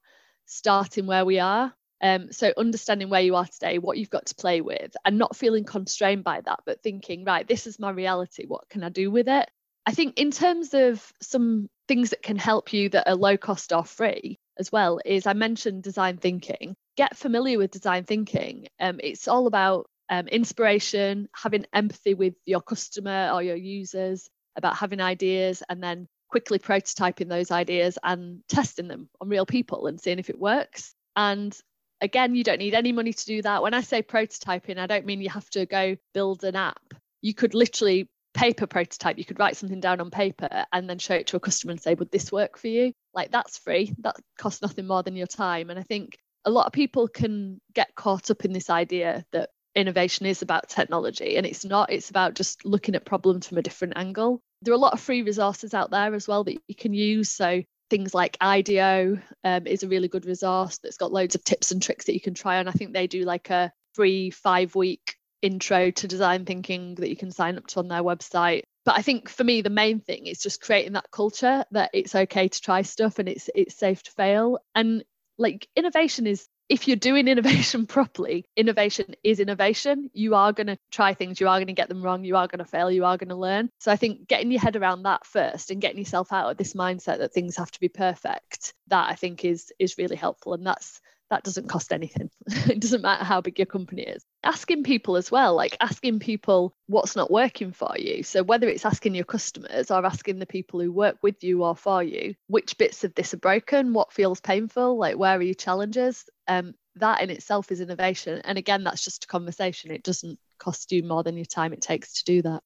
starting 0.45 1.05
where 1.05 1.25
we 1.25 1.39
are. 1.39 1.73
Um, 2.01 2.31
so 2.31 2.53
understanding 2.55 3.09
where 3.09 3.21
you 3.21 3.35
are 3.35 3.45
today, 3.45 3.77
what 3.77 3.97
you've 3.97 4.09
got 4.09 4.27
to 4.27 4.35
play 4.35 4.61
with, 4.61 4.95
and 5.03 5.17
not 5.17 5.35
feeling 5.35 5.65
constrained 5.65 6.23
by 6.23 6.41
that, 6.41 6.61
but 6.65 6.81
thinking, 6.81 7.25
right, 7.25 7.45
this 7.47 7.67
is 7.67 7.77
my 7.77 7.91
reality. 7.91 8.45
What 8.45 8.69
can 8.69 8.83
I 8.83 8.89
do 8.89 9.11
with 9.11 9.27
it? 9.27 9.49
I 9.85 9.91
think 9.91 10.17
in 10.17 10.31
terms 10.31 10.73
of 10.73 11.11
some 11.21 11.69
things 11.87 12.11
that 12.11 12.21
can 12.21 12.37
help 12.37 12.73
you 12.73 12.89
that 12.89 13.09
are 13.09 13.15
low 13.15 13.37
cost 13.37 13.73
or 13.73 13.83
free 13.83 14.39
as 14.57 14.71
well 14.71 14.99
is 15.03 15.25
I 15.25 15.33
mentioned 15.33 15.83
design 15.83 16.17
thinking. 16.17 16.75
Get 16.99 17.15
familiar 17.15 17.57
with 17.57 17.71
design 17.71 18.03
thinking. 18.03 18.67
Um, 18.77 18.99
it's 19.01 19.29
all 19.29 19.47
about 19.47 19.89
um, 20.09 20.27
inspiration, 20.27 21.29
having 21.33 21.65
empathy 21.71 22.13
with 22.13 22.33
your 22.45 22.59
customer 22.59 23.31
or 23.33 23.41
your 23.41 23.55
users, 23.55 24.29
about 24.57 24.75
having 24.75 24.99
ideas 24.99 25.63
and 25.69 25.81
then 25.81 26.09
quickly 26.27 26.59
prototyping 26.59 27.29
those 27.29 27.51
ideas 27.51 27.97
and 28.03 28.41
testing 28.49 28.89
them 28.89 29.07
on 29.21 29.29
real 29.29 29.45
people 29.45 29.87
and 29.87 30.01
seeing 30.01 30.19
if 30.19 30.29
it 30.29 30.37
works. 30.37 30.93
And 31.15 31.57
again, 32.01 32.35
you 32.35 32.43
don't 32.43 32.59
need 32.59 32.75
any 32.75 32.91
money 32.91 33.13
to 33.13 33.25
do 33.25 33.41
that. 33.43 33.63
When 33.63 33.73
I 33.73 33.79
say 33.79 34.03
prototyping, 34.03 34.77
I 34.77 34.85
don't 34.85 35.05
mean 35.05 35.21
you 35.21 35.29
have 35.29 35.49
to 35.51 35.65
go 35.65 35.95
build 36.13 36.43
an 36.43 36.57
app. 36.57 36.83
You 37.21 37.33
could 37.33 37.53
literally 37.53 38.09
paper 38.33 38.67
prototype 38.67 39.17
you 39.17 39.25
could 39.25 39.39
write 39.39 39.55
something 39.55 39.79
down 39.79 40.01
on 40.01 40.11
paper 40.11 40.65
and 40.73 40.89
then 40.89 40.99
show 40.99 41.15
it 41.15 41.27
to 41.27 41.37
a 41.37 41.39
customer 41.39 41.71
and 41.71 41.81
say 41.81 41.95
would 41.95 42.11
this 42.11 42.31
work 42.31 42.59
for 42.59 42.67
you 42.67 42.93
like 43.11 43.31
that's 43.31 43.57
free 43.57 43.91
that 43.97 44.15
costs 44.37 44.61
nothing 44.61 44.85
more 44.85 45.01
than 45.01 45.15
your 45.15 45.25
time 45.25 45.71
and 45.71 45.79
i 45.79 45.81
think 45.81 46.15
a 46.45 46.49
lot 46.49 46.67
of 46.67 46.73
people 46.73 47.07
can 47.07 47.59
get 47.73 47.95
caught 47.95 48.31
up 48.31 48.45
in 48.45 48.53
this 48.53 48.69
idea 48.69 49.25
that 49.31 49.49
innovation 49.75 50.25
is 50.25 50.41
about 50.41 50.69
technology 50.69 51.37
and 51.37 51.45
it's 51.45 51.65
not. 51.65 51.91
It's 51.91 52.09
about 52.09 52.35
just 52.35 52.65
looking 52.65 52.95
at 52.95 53.05
problems 53.05 53.47
from 53.47 53.57
a 53.57 53.61
different 53.61 53.93
angle. 53.95 54.41
There 54.61 54.73
are 54.73 54.77
a 54.77 54.79
lot 54.79 54.93
of 54.93 54.99
free 54.99 55.21
resources 55.21 55.73
out 55.73 55.91
there 55.91 56.13
as 56.13 56.27
well 56.27 56.43
that 56.43 56.57
you 56.67 56.75
can 56.75 56.93
use. 56.93 57.29
So 57.29 57.63
things 57.89 58.13
like 58.13 58.37
IDEO 58.41 59.19
um, 59.43 59.67
is 59.67 59.83
a 59.83 59.87
really 59.87 60.07
good 60.07 60.25
resource 60.25 60.79
that's 60.79 60.97
got 60.97 61.11
loads 61.11 61.35
of 61.35 61.43
tips 61.43 61.71
and 61.71 61.81
tricks 61.81 62.05
that 62.05 62.13
you 62.13 62.21
can 62.21 62.33
try 62.33 62.57
on. 62.59 62.67
I 62.67 62.71
think 62.71 62.93
they 62.93 63.07
do 63.07 63.23
like 63.23 63.49
a 63.49 63.71
free 63.95 64.29
five 64.29 64.75
week 64.75 65.15
intro 65.41 65.91
to 65.91 66.07
design 66.07 66.45
thinking 66.45 66.95
that 66.95 67.09
you 67.09 67.15
can 67.15 67.31
sign 67.31 67.57
up 67.57 67.67
to 67.67 67.79
on 67.79 67.87
their 67.87 68.03
website. 68.03 68.63
But 68.85 68.97
i 68.97 69.01
think 69.01 69.29
for 69.29 69.43
me 69.43 69.61
the 69.61 69.69
main 69.69 69.99
thing 69.99 70.25
is 70.25 70.39
just 70.39 70.61
creating 70.61 70.93
that 70.93 71.11
culture 71.11 71.63
that 71.71 71.91
it's 71.93 72.15
okay 72.15 72.47
to 72.47 72.61
try 72.61 72.81
stuff 72.81 73.19
and 73.19 73.29
it's 73.29 73.49
it's 73.55 73.77
safe 73.77 74.03
to 74.03 74.11
fail. 74.11 74.59
And 74.75 75.03
like 75.39 75.67
innovation 75.75 76.27
is 76.27 76.47
if 76.67 76.87
you're 76.87 76.97
doing 76.97 77.27
innovation 77.27 77.87
properly, 77.87 78.45
innovation 78.55 79.15
is 79.23 79.39
innovation. 79.39 80.11
You 80.13 80.35
are 80.35 80.53
going 80.53 80.67
to 80.67 80.77
try 80.91 81.15
things, 81.15 81.39
you 81.39 81.47
are 81.47 81.57
going 81.57 81.67
to 81.67 81.73
get 81.73 81.89
them 81.89 82.03
wrong, 82.03 82.23
you 82.23 82.35
are 82.35 82.47
going 82.47 82.59
to 82.59 82.65
fail, 82.65 82.91
you 82.91 83.05
are 83.05 83.17
going 83.17 83.29
to 83.29 83.35
learn. 83.35 83.69
So 83.79 83.91
I 83.91 83.95
think 83.95 84.27
getting 84.27 84.51
your 84.51 84.61
head 84.61 84.75
around 84.75 85.03
that 85.03 85.25
first 85.25 85.71
and 85.71 85.81
getting 85.81 85.97
yourself 85.97 86.31
out 86.31 86.51
of 86.51 86.57
this 86.57 86.73
mindset 86.73 87.17
that 87.17 87.33
things 87.33 87.57
have 87.57 87.71
to 87.71 87.79
be 87.79 87.89
perfect, 87.89 88.75
that 88.87 89.09
I 89.09 89.15
think 89.15 89.43
is 89.43 89.73
is 89.79 89.97
really 89.97 90.15
helpful. 90.15 90.53
And 90.53 90.65
that's 90.65 91.01
that 91.29 91.43
doesn't 91.43 91.69
cost 91.69 91.93
anything. 91.93 92.29
it 92.47 92.79
doesn't 92.79 93.01
matter 93.01 93.23
how 93.23 93.41
big 93.41 93.59
your 93.59 93.65
company 93.65 94.03
is. 94.03 94.23
Asking 94.43 94.83
people 94.83 95.15
as 95.15 95.31
well, 95.31 95.55
like 95.55 95.77
asking 95.79 96.19
people 96.19 96.75
what's 96.87 97.15
not 97.15 97.31
working 97.31 97.71
for 97.71 97.95
you. 97.97 98.23
So, 98.23 98.43
whether 98.43 98.67
it's 98.67 98.85
asking 98.85 99.15
your 99.15 99.25
customers 99.25 99.91
or 99.91 100.05
asking 100.05 100.39
the 100.39 100.45
people 100.45 100.79
who 100.79 100.91
work 100.91 101.17
with 101.21 101.43
you 101.43 101.63
or 101.63 101.75
for 101.75 102.03
you, 102.03 102.35
which 102.47 102.77
bits 102.77 103.03
of 103.03 103.13
this 103.15 103.33
are 103.33 103.37
broken, 103.37 103.93
what 103.93 104.13
feels 104.13 104.39
painful, 104.41 104.97
like 104.97 105.17
where 105.17 105.37
are 105.37 105.41
your 105.41 105.53
challenges? 105.53 106.25
Um, 106.47 106.73
that 106.95 107.21
in 107.21 107.29
itself 107.29 107.71
is 107.71 107.81
innovation. 107.81 108.41
And 108.43 108.57
again, 108.57 108.83
that's 108.83 109.03
just 109.03 109.23
a 109.23 109.27
conversation. 109.27 109.91
It 109.91 110.03
doesn't 110.03 110.39
cost 110.57 110.91
you 110.91 111.03
more 111.03 111.23
than 111.23 111.37
your 111.37 111.45
time 111.45 111.73
it 111.73 111.81
takes 111.81 112.13
to 112.13 112.23
do 112.25 112.41
that. 112.43 112.61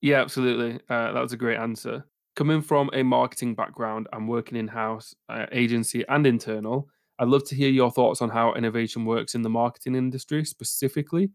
Yeah, 0.00 0.20
absolutely. 0.20 0.80
Uh, 0.88 1.12
that 1.12 1.20
was 1.20 1.32
a 1.32 1.36
great 1.36 1.58
answer. 1.58 2.04
Coming 2.36 2.62
from 2.62 2.88
a 2.92 3.02
marketing 3.02 3.54
background 3.56 4.06
and 4.12 4.28
working 4.28 4.56
in 4.56 4.68
house, 4.68 5.14
uh, 5.28 5.46
agency, 5.50 6.04
and 6.08 6.24
internal, 6.24 6.88
I'd 7.18 7.28
love 7.28 7.44
to 7.48 7.54
hear 7.54 7.70
your 7.70 7.90
thoughts 7.90 8.22
on 8.22 8.30
how 8.30 8.54
innovation 8.54 9.04
works 9.04 9.34
in 9.34 9.42
the 9.42 9.50
marketing 9.50 9.94
industry 9.94 10.44
specifically. 10.44 11.30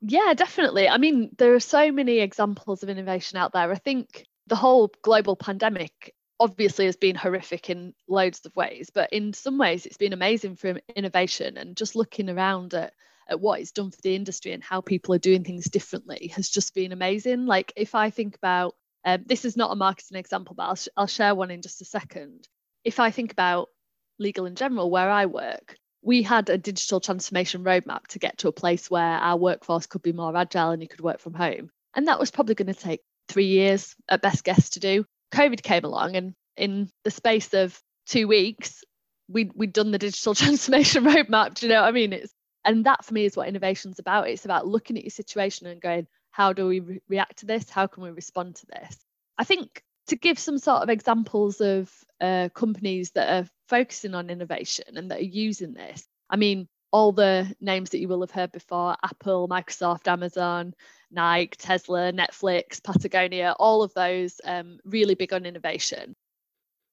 Yeah, 0.00 0.34
definitely. 0.34 0.88
I 0.88 0.98
mean, 0.98 1.30
there 1.38 1.54
are 1.54 1.60
so 1.60 1.90
many 1.90 2.18
examples 2.18 2.82
of 2.82 2.90
innovation 2.90 3.38
out 3.38 3.52
there. 3.52 3.70
I 3.70 3.76
think 3.76 4.26
the 4.46 4.56
whole 4.56 4.90
global 5.02 5.36
pandemic 5.36 6.14
obviously 6.40 6.84
has 6.86 6.96
been 6.96 7.16
horrific 7.16 7.70
in 7.70 7.94
loads 8.08 8.44
of 8.44 8.54
ways, 8.54 8.90
but 8.92 9.12
in 9.12 9.32
some 9.32 9.56
ways 9.56 9.86
it's 9.86 9.96
been 9.96 10.12
amazing 10.12 10.56
for 10.56 10.78
innovation 10.94 11.56
and 11.56 11.76
just 11.76 11.96
looking 11.96 12.28
around 12.28 12.74
at 12.74 12.92
at 13.28 13.40
what 13.40 13.58
it's 13.58 13.72
done 13.72 13.90
for 13.90 14.00
the 14.02 14.14
industry 14.14 14.52
and 14.52 14.62
how 14.62 14.80
people 14.80 15.14
are 15.14 15.18
doing 15.18 15.44
things 15.44 15.70
differently 15.70 16.30
has 16.34 16.48
just 16.48 16.74
been 16.74 16.92
amazing. 16.92 17.46
Like 17.46 17.72
if 17.74 17.94
I 17.94 18.10
think 18.10 18.36
about 18.36 18.74
um, 19.04 19.24
this 19.26 19.44
is 19.44 19.56
not 19.56 19.72
a 19.72 19.76
marketing 19.76 20.18
example, 20.18 20.54
but 20.54 20.64
I'll, 20.64 20.74
sh- 20.74 20.88
I'll 20.96 21.06
share 21.06 21.34
one 21.34 21.50
in 21.50 21.62
just 21.62 21.82
a 21.82 21.84
second. 21.84 22.48
If 22.84 23.00
I 23.00 23.10
think 23.10 23.32
about 23.32 23.68
Legal 24.18 24.46
and 24.46 24.56
General, 24.56 24.90
where 24.90 25.10
I 25.10 25.26
work, 25.26 25.76
we 26.02 26.22
had 26.22 26.50
a 26.50 26.58
digital 26.58 27.00
transformation 27.00 27.64
roadmap 27.64 28.06
to 28.08 28.18
get 28.18 28.38
to 28.38 28.48
a 28.48 28.52
place 28.52 28.90
where 28.90 29.02
our 29.02 29.36
workforce 29.36 29.86
could 29.86 30.02
be 30.02 30.12
more 30.12 30.36
agile 30.36 30.70
and 30.70 30.82
you 30.82 30.88
could 30.88 31.00
work 31.00 31.20
from 31.20 31.34
home. 31.34 31.70
And 31.94 32.08
that 32.08 32.18
was 32.18 32.30
probably 32.30 32.54
going 32.54 32.72
to 32.72 32.74
take 32.74 33.00
three 33.28 33.46
years 33.46 33.94
at 34.08 34.22
best 34.22 34.44
guess 34.44 34.70
to 34.70 34.80
do. 34.80 35.06
COVID 35.32 35.62
came 35.62 35.84
along, 35.84 36.16
and 36.16 36.34
in 36.56 36.90
the 37.04 37.10
space 37.10 37.54
of 37.54 37.80
two 38.06 38.28
weeks, 38.28 38.84
we 39.28 39.50
we'd 39.54 39.72
done 39.72 39.90
the 39.90 39.98
digital 39.98 40.34
transformation 40.34 41.04
roadmap. 41.04 41.54
Do 41.54 41.66
you 41.66 41.72
know 41.72 41.80
what 41.80 41.88
I 41.88 41.92
mean? 41.92 42.12
It's 42.12 42.32
and 42.64 42.86
that 42.86 43.04
for 43.04 43.14
me 43.14 43.24
is 43.24 43.36
what 43.36 43.48
innovation's 43.48 43.98
about. 43.98 44.28
It's 44.28 44.44
about 44.44 44.66
looking 44.66 44.96
at 44.96 45.04
your 45.04 45.10
situation 45.10 45.66
and 45.66 45.80
going, 45.80 46.06
how 46.30 46.52
do 46.52 46.66
we 46.66 46.80
re- 46.80 47.02
react 47.08 47.38
to 47.38 47.46
this? 47.46 47.68
How 47.68 47.86
can 47.86 48.02
we 48.02 48.10
respond 48.10 48.56
to 48.56 48.66
this? 48.66 48.96
I 49.38 49.44
think 49.44 49.82
to 50.06 50.16
give 50.16 50.38
some 50.38 50.58
sort 50.58 50.82
of 50.82 50.88
examples 50.88 51.60
of 51.60 51.90
uh, 52.20 52.48
companies 52.54 53.12
that 53.12 53.28
are 53.28 53.48
focusing 53.68 54.14
on 54.14 54.30
innovation 54.30 54.96
and 54.96 55.10
that 55.10 55.20
are 55.20 55.24
using 55.24 55.74
this. 55.74 56.06
I 56.30 56.36
mean, 56.36 56.68
all 56.92 57.12
the 57.12 57.52
names 57.60 57.90
that 57.90 57.98
you 57.98 58.08
will 58.08 58.20
have 58.20 58.30
heard 58.30 58.52
before 58.52 58.96
Apple, 59.02 59.48
Microsoft, 59.48 60.06
Amazon, 60.06 60.74
Nike, 61.10 61.56
Tesla, 61.58 62.12
Netflix, 62.12 62.82
Patagonia, 62.82 63.56
all 63.58 63.82
of 63.82 63.92
those 63.94 64.40
um, 64.44 64.78
really 64.84 65.14
big 65.14 65.32
on 65.32 65.46
innovation. 65.46 66.14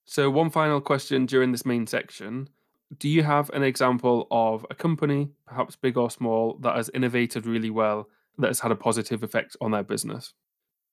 So, 0.04 0.28
one 0.28 0.50
final 0.50 0.80
question 0.80 1.26
during 1.26 1.52
this 1.52 1.64
main 1.64 1.86
section 1.86 2.48
Do 2.98 3.08
you 3.08 3.22
have 3.22 3.48
an 3.50 3.62
example 3.62 4.26
of 4.30 4.66
a 4.70 4.74
company, 4.74 5.28
perhaps 5.46 5.76
big 5.76 5.96
or 5.96 6.10
small, 6.10 6.58
that 6.62 6.76
has 6.76 6.90
innovated 6.92 7.46
really 7.46 7.70
well, 7.70 8.08
that 8.38 8.48
has 8.48 8.60
had 8.60 8.72
a 8.72 8.76
positive 8.76 9.22
effect 9.22 9.56
on 9.60 9.70
their 9.70 9.84
business? 9.84 10.34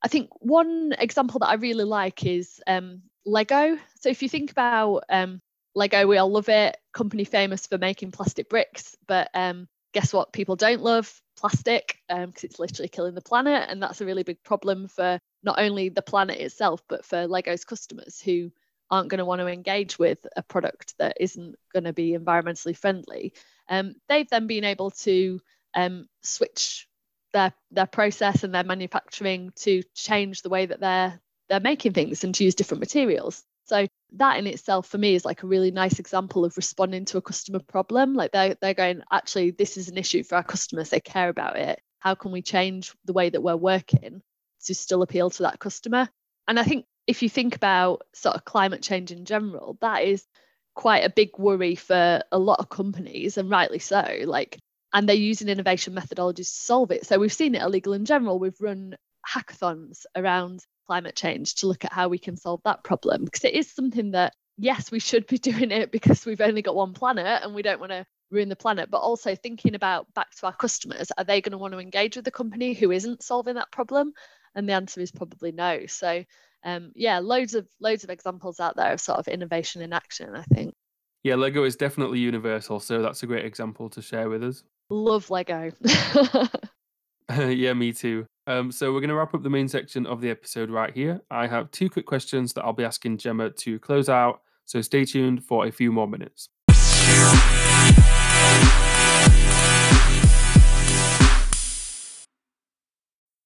I 0.02 0.08
think 0.08 0.30
one 0.40 0.94
example 0.98 1.40
that 1.40 1.50
I 1.50 1.56
really 1.56 1.84
like 1.84 2.26
is 2.26 2.62
um, 2.68 3.02
Lego. 3.26 3.78
So 4.00 4.10
if 4.10 4.22
you 4.22 4.30
think 4.30 4.52
about 4.52 5.04
um, 5.10 5.42
Lego, 5.76 6.08
we 6.08 6.18
all 6.18 6.32
love 6.32 6.50
it. 6.50 6.78
Company 6.94 7.26
famous 7.26 7.68
for 7.68 7.78
making 7.78 8.12
plastic 8.12 8.50
bricks, 8.50 8.96
but 9.08 9.30
um, 9.34 9.68
guess 9.94 10.14
what? 10.14 10.34
People 10.34 10.56
don't 10.56 10.82
love 10.82 11.22
plastic 11.38 11.98
because 12.08 12.24
um, 12.24 12.34
it's 12.44 12.60
literally 12.60 12.90
killing 12.90 13.16
the 13.16 13.22
planet, 13.22 13.70
and 13.70 13.82
that's 13.82 14.02
a 14.02 14.06
really 14.06 14.24
big 14.24 14.44
problem 14.44 14.88
for 14.88 15.20
not 15.44 15.60
only 15.60 15.90
the 15.90 16.02
planet 16.02 16.40
itself, 16.40 16.82
but 16.88 17.06
for 17.06 17.28
Lego's 17.28 17.66
customers 17.66 18.20
who 18.20 18.52
aren't 18.92 19.10
going 19.10 19.20
to 19.20 19.26
want 19.26 19.40
to 19.40 19.48
engage 19.48 20.00
with 20.00 20.26
a 20.36 20.44
product 20.44 20.96
that 20.98 21.18
isn't 21.20 21.56
going 21.72 21.84
to 21.84 21.94
be 21.94 22.18
environmentally 22.18 22.76
friendly. 22.76 23.34
Um, 23.70 23.96
they've 24.08 24.30
then 24.30 24.48
been 24.48 24.64
able 24.64 24.92
to 24.92 25.40
um, 25.76 26.08
switch 26.24 26.89
their 27.34 27.54
their 27.72 27.86
process 27.86 28.44
and 28.44 28.54
their 28.54 28.64
manufacturing 28.64 29.52
to 29.58 29.84
change 29.94 30.42
the 30.42 30.50
way 30.50 30.66
that 30.66 30.80
they're 30.80 31.20
they're 31.50 31.60
making 31.60 31.94
things 31.94 32.24
and 32.24 32.34
to 32.36 32.44
use 32.44 32.56
different 32.56 32.80
materials. 32.80 33.44
So 33.66 33.88
that 34.14 34.38
in 34.38 34.48
itself 34.48 34.88
for 34.88 34.98
me 34.98 35.14
is 35.14 35.26
like 35.26 35.44
a 35.44 35.48
really 35.48 35.72
nice 35.72 36.00
example 36.00 36.44
of 36.44 36.58
responding 36.58 37.06
to 37.06 37.18
a 37.18 37.22
customer 37.22 37.60
problem. 37.60 38.16
Like 38.16 38.32
they're 38.32 38.56
they're 38.60 38.74
going, 38.74 39.04
actually, 39.12 39.52
this 39.52 39.78
is 39.78 39.90
an 39.90 39.98
issue 39.98 40.24
for 40.24 40.36
our 40.36 40.44
customers. 40.44 40.90
They 40.90 41.00
care 41.00 41.30
about 41.30 41.58
it. 41.58 41.80
How 42.00 42.16
can 42.16 42.32
we 42.32 42.42
change 42.42 42.94
the 43.06 43.14
way 43.14 43.30
that 43.30 43.42
we're 43.42 43.56
working 43.56 44.22
to 44.66 44.76
still 44.76 45.02
appeal 45.02 45.30
to 45.30 45.44
that 45.44 45.60
customer? 45.60 46.10
And 46.48 46.60
I 46.60 46.64
think 46.64 46.86
if 47.06 47.22
you 47.22 47.30
think 47.30 47.56
about 47.56 48.04
sort 48.14 48.36
of 48.36 48.46
climate 48.46 48.82
change 48.82 49.12
in 49.12 49.26
general, 49.26 49.78
that 49.82 50.04
is 50.04 50.26
quite 50.74 51.04
a 51.04 51.10
big 51.10 51.38
worry 51.38 51.76
for 51.76 52.24
a 52.32 52.40
lot 52.40 52.60
of 52.60 52.70
companies, 52.70 53.38
and 53.38 53.50
rightly 53.50 53.80
so. 53.80 54.04
Like 54.26 54.60
and 54.94 55.08
they're 55.08 55.16
using 55.16 55.48
innovation 55.48 55.94
methodologies 55.94 56.36
to 56.36 56.44
solve 56.44 56.92
it. 56.92 57.06
So 57.06 57.20
we've 57.20 57.34
seen 57.34 57.56
it 57.56 57.62
in 57.62 57.72
Legal 57.72 57.94
and 57.94 58.08
General. 58.08 58.40
We've 58.40 58.60
run 58.60 58.96
hackathons 59.28 60.06
around 60.16 60.62
climate 60.88 61.16
change 61.16 61.56
to 61.56 61.68
look 61.68 61.86
at 61.86 61.94
how 61.94 62.08
we 62.08 62.18
can 62.18 62.36
solve 62.36 62.62
that 62.66 62.84
problem 62.84 63.26
because 63.26 63.44
it 63.44 63.54
is 63.54 63.72
something 63.72 64.12
that 64.12 64.34
yes, 64.58 64.92
we 64.92 65.00
should 65.00 65.28
be 65.28 65.38
doing 65.50 65.72
it 65.72 65.92
because 65.92 66.26
we've 66.26 66.42
only 66.42 66.62
got 66.62 66.76
one 66.76 66.94
planet 66.94 67.44
and 67.44 67.54
we 67.54 67.62
don't 67.62 67.80
want 67.80 67.92
to 67.92 68.06
ruin 68.32 68.50
the 68.50 68.56
planet, 68.56 68.92
but 68.92 69.00
also 69.00 69.36
thinking 69.36 69.76
about 69.76 70.12
back 70.14 70.30
to 70.36 70.46
our 70.46 70.54
customers, 70.54 71.12
are 71.18 71.24
they 71.24 71.42
going 71.42 71.52
to 71.52 71.58
want 71.58 71.74
to 71.74 71.80
engage 71.80 72.16
with 72.16 72.26
the 72.26 72.32
company 72.32 72.74
who 72.74 72.92
isn't 72.92 73.24
solving 73.24 73.56
that 73.56 73.72
problem? 73.72 74.14
And 74.56 74.68
the 74.68 74.74
answer 74.74 75.02
is 75.02 75.12
probably 75.12 75.52
no. 75.52 75.86
So 75.88 76.24
um, 76.64 76.92
yeah, 76.96 77.20
loads 77.20 77.56
of 77.56 77.68
loads 77.80 78.04
of 78.04 78.10
examples 78.10 78.60
out 78.60 78.76
there 78.76 78.92
of 78.92 79.00
sort 79.00 79.20
of 79.20 79.28
innovation 79.28 79.82
in 79.82 79.94
action, 79.94 80.36
I 80.36 80.44
think. 80.44 80.74
Yeah, 81.24 81.36
Lego 81.36 81.64
is 81.64 81.76
definitely 81.76 82.20
universal, 82.20 82.80
so 82.80 83.02
that's 83.02 83.24
a 83.24 83.28
great 83.28 83.46
example 83.46 83.90
to 83.90 84.02
share 84.02 84.30
with 84.30 84.44
us. 84.44 84.64
Love 84.90 85.30
Lego. 85.30 85.72
yeah, 87.38 87.74
me 87.74 87.94
too. 87.94 88.26
Um, 88.48 88.72
so 88.72 88.92
we're 88.92 89.02
going 89.02 89.10
to 89.10 89.16
wrap 89.16 89.36
up 89.36 89.44
the 89.44 89.50
main 89.50 89.68
section 89.68 90.08
of 90.08 90.22
the 90.22 90.32
episode 90.32 90.72
right 90.72 90.92
here. 90.92 91.22
I 91.30 91.46
have 91.46 91.70
two 91.70 91.90
quick 91.90 92.08
questions 92.08 92.54
that 92.54 92.66
I'll 92.66 92.74
be 92.74 92.84
asking 92.84 93.20
Gemma 93.20 93.52
to 93.52 93.78
close 93.80 94.10
out. 94.10 94.42
So 94.66 94.82
stay 94.82 95.06
tuned 95.06 95.44
for 95.44 95.68
a 95.68 95.72
few 95.72 95.92
more 95.92 96.08
minutes. 96.08 96.50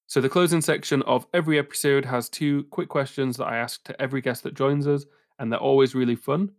So 0.08 0.22
the 0.22 0.30
closing 0.30 0.62
section 0.62 1.02
of 1.02 1.26
every 1.34 1.60
episode 1.60 2.06
has 2.06 2.30
two 2.30 2.66
quick 2.66 2.88
questions 2.88 3.38
that 3.38 3.46
I 3.46 3.58
ask 3.58 3.84
to 3.86 4.02
every 4.02 4.22
guest 4.22 4.44
that 4.44 4.54
joins 4.54 4.88
us, 4.88 5.06
and 5.40 5.52
they're 5.52 5.60
always 5.60 5.96
really 5.96 6.16
fun. 6.16 6.52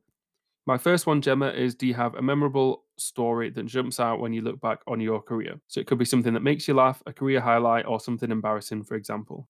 My 0.67 0.77
first 0.77 1.07
one, 1.07 1.23
Gemma, 1.23 1.51
is 1.51 1.75
do 1.75 1.87
you 1.87 1.95
have 1.95 2.15
a 2.17 2.23
memorable 2.23 2.84
story 2.99 3.51
that 3.51 3.67
jumps 3.67 4.01
out 4.01 4.21
when 4.21 4.33
you 4.33 4.43
look 4.43 4.61
back 4.61 4.81
on 4.87 5.01
your 5.01 5.21
career? 5.21 5.61
So 5.69 5.81
it 5.81 5.87
could 5.87 5.99
be 5.99 6.05
something 6.05 6.35
that 6.35 6.43
makes 6.43 6.69
you 6.69 6.75
laugh, 6.75 7.03
a 7.07 7.13
career 7.13 7.41
highlight, 7.41 7.87
or 7.87 8.01
something 8.01 8.31
embarrassing, 8.31 8.85
for 8.85 8.95
example. 8.95 9.49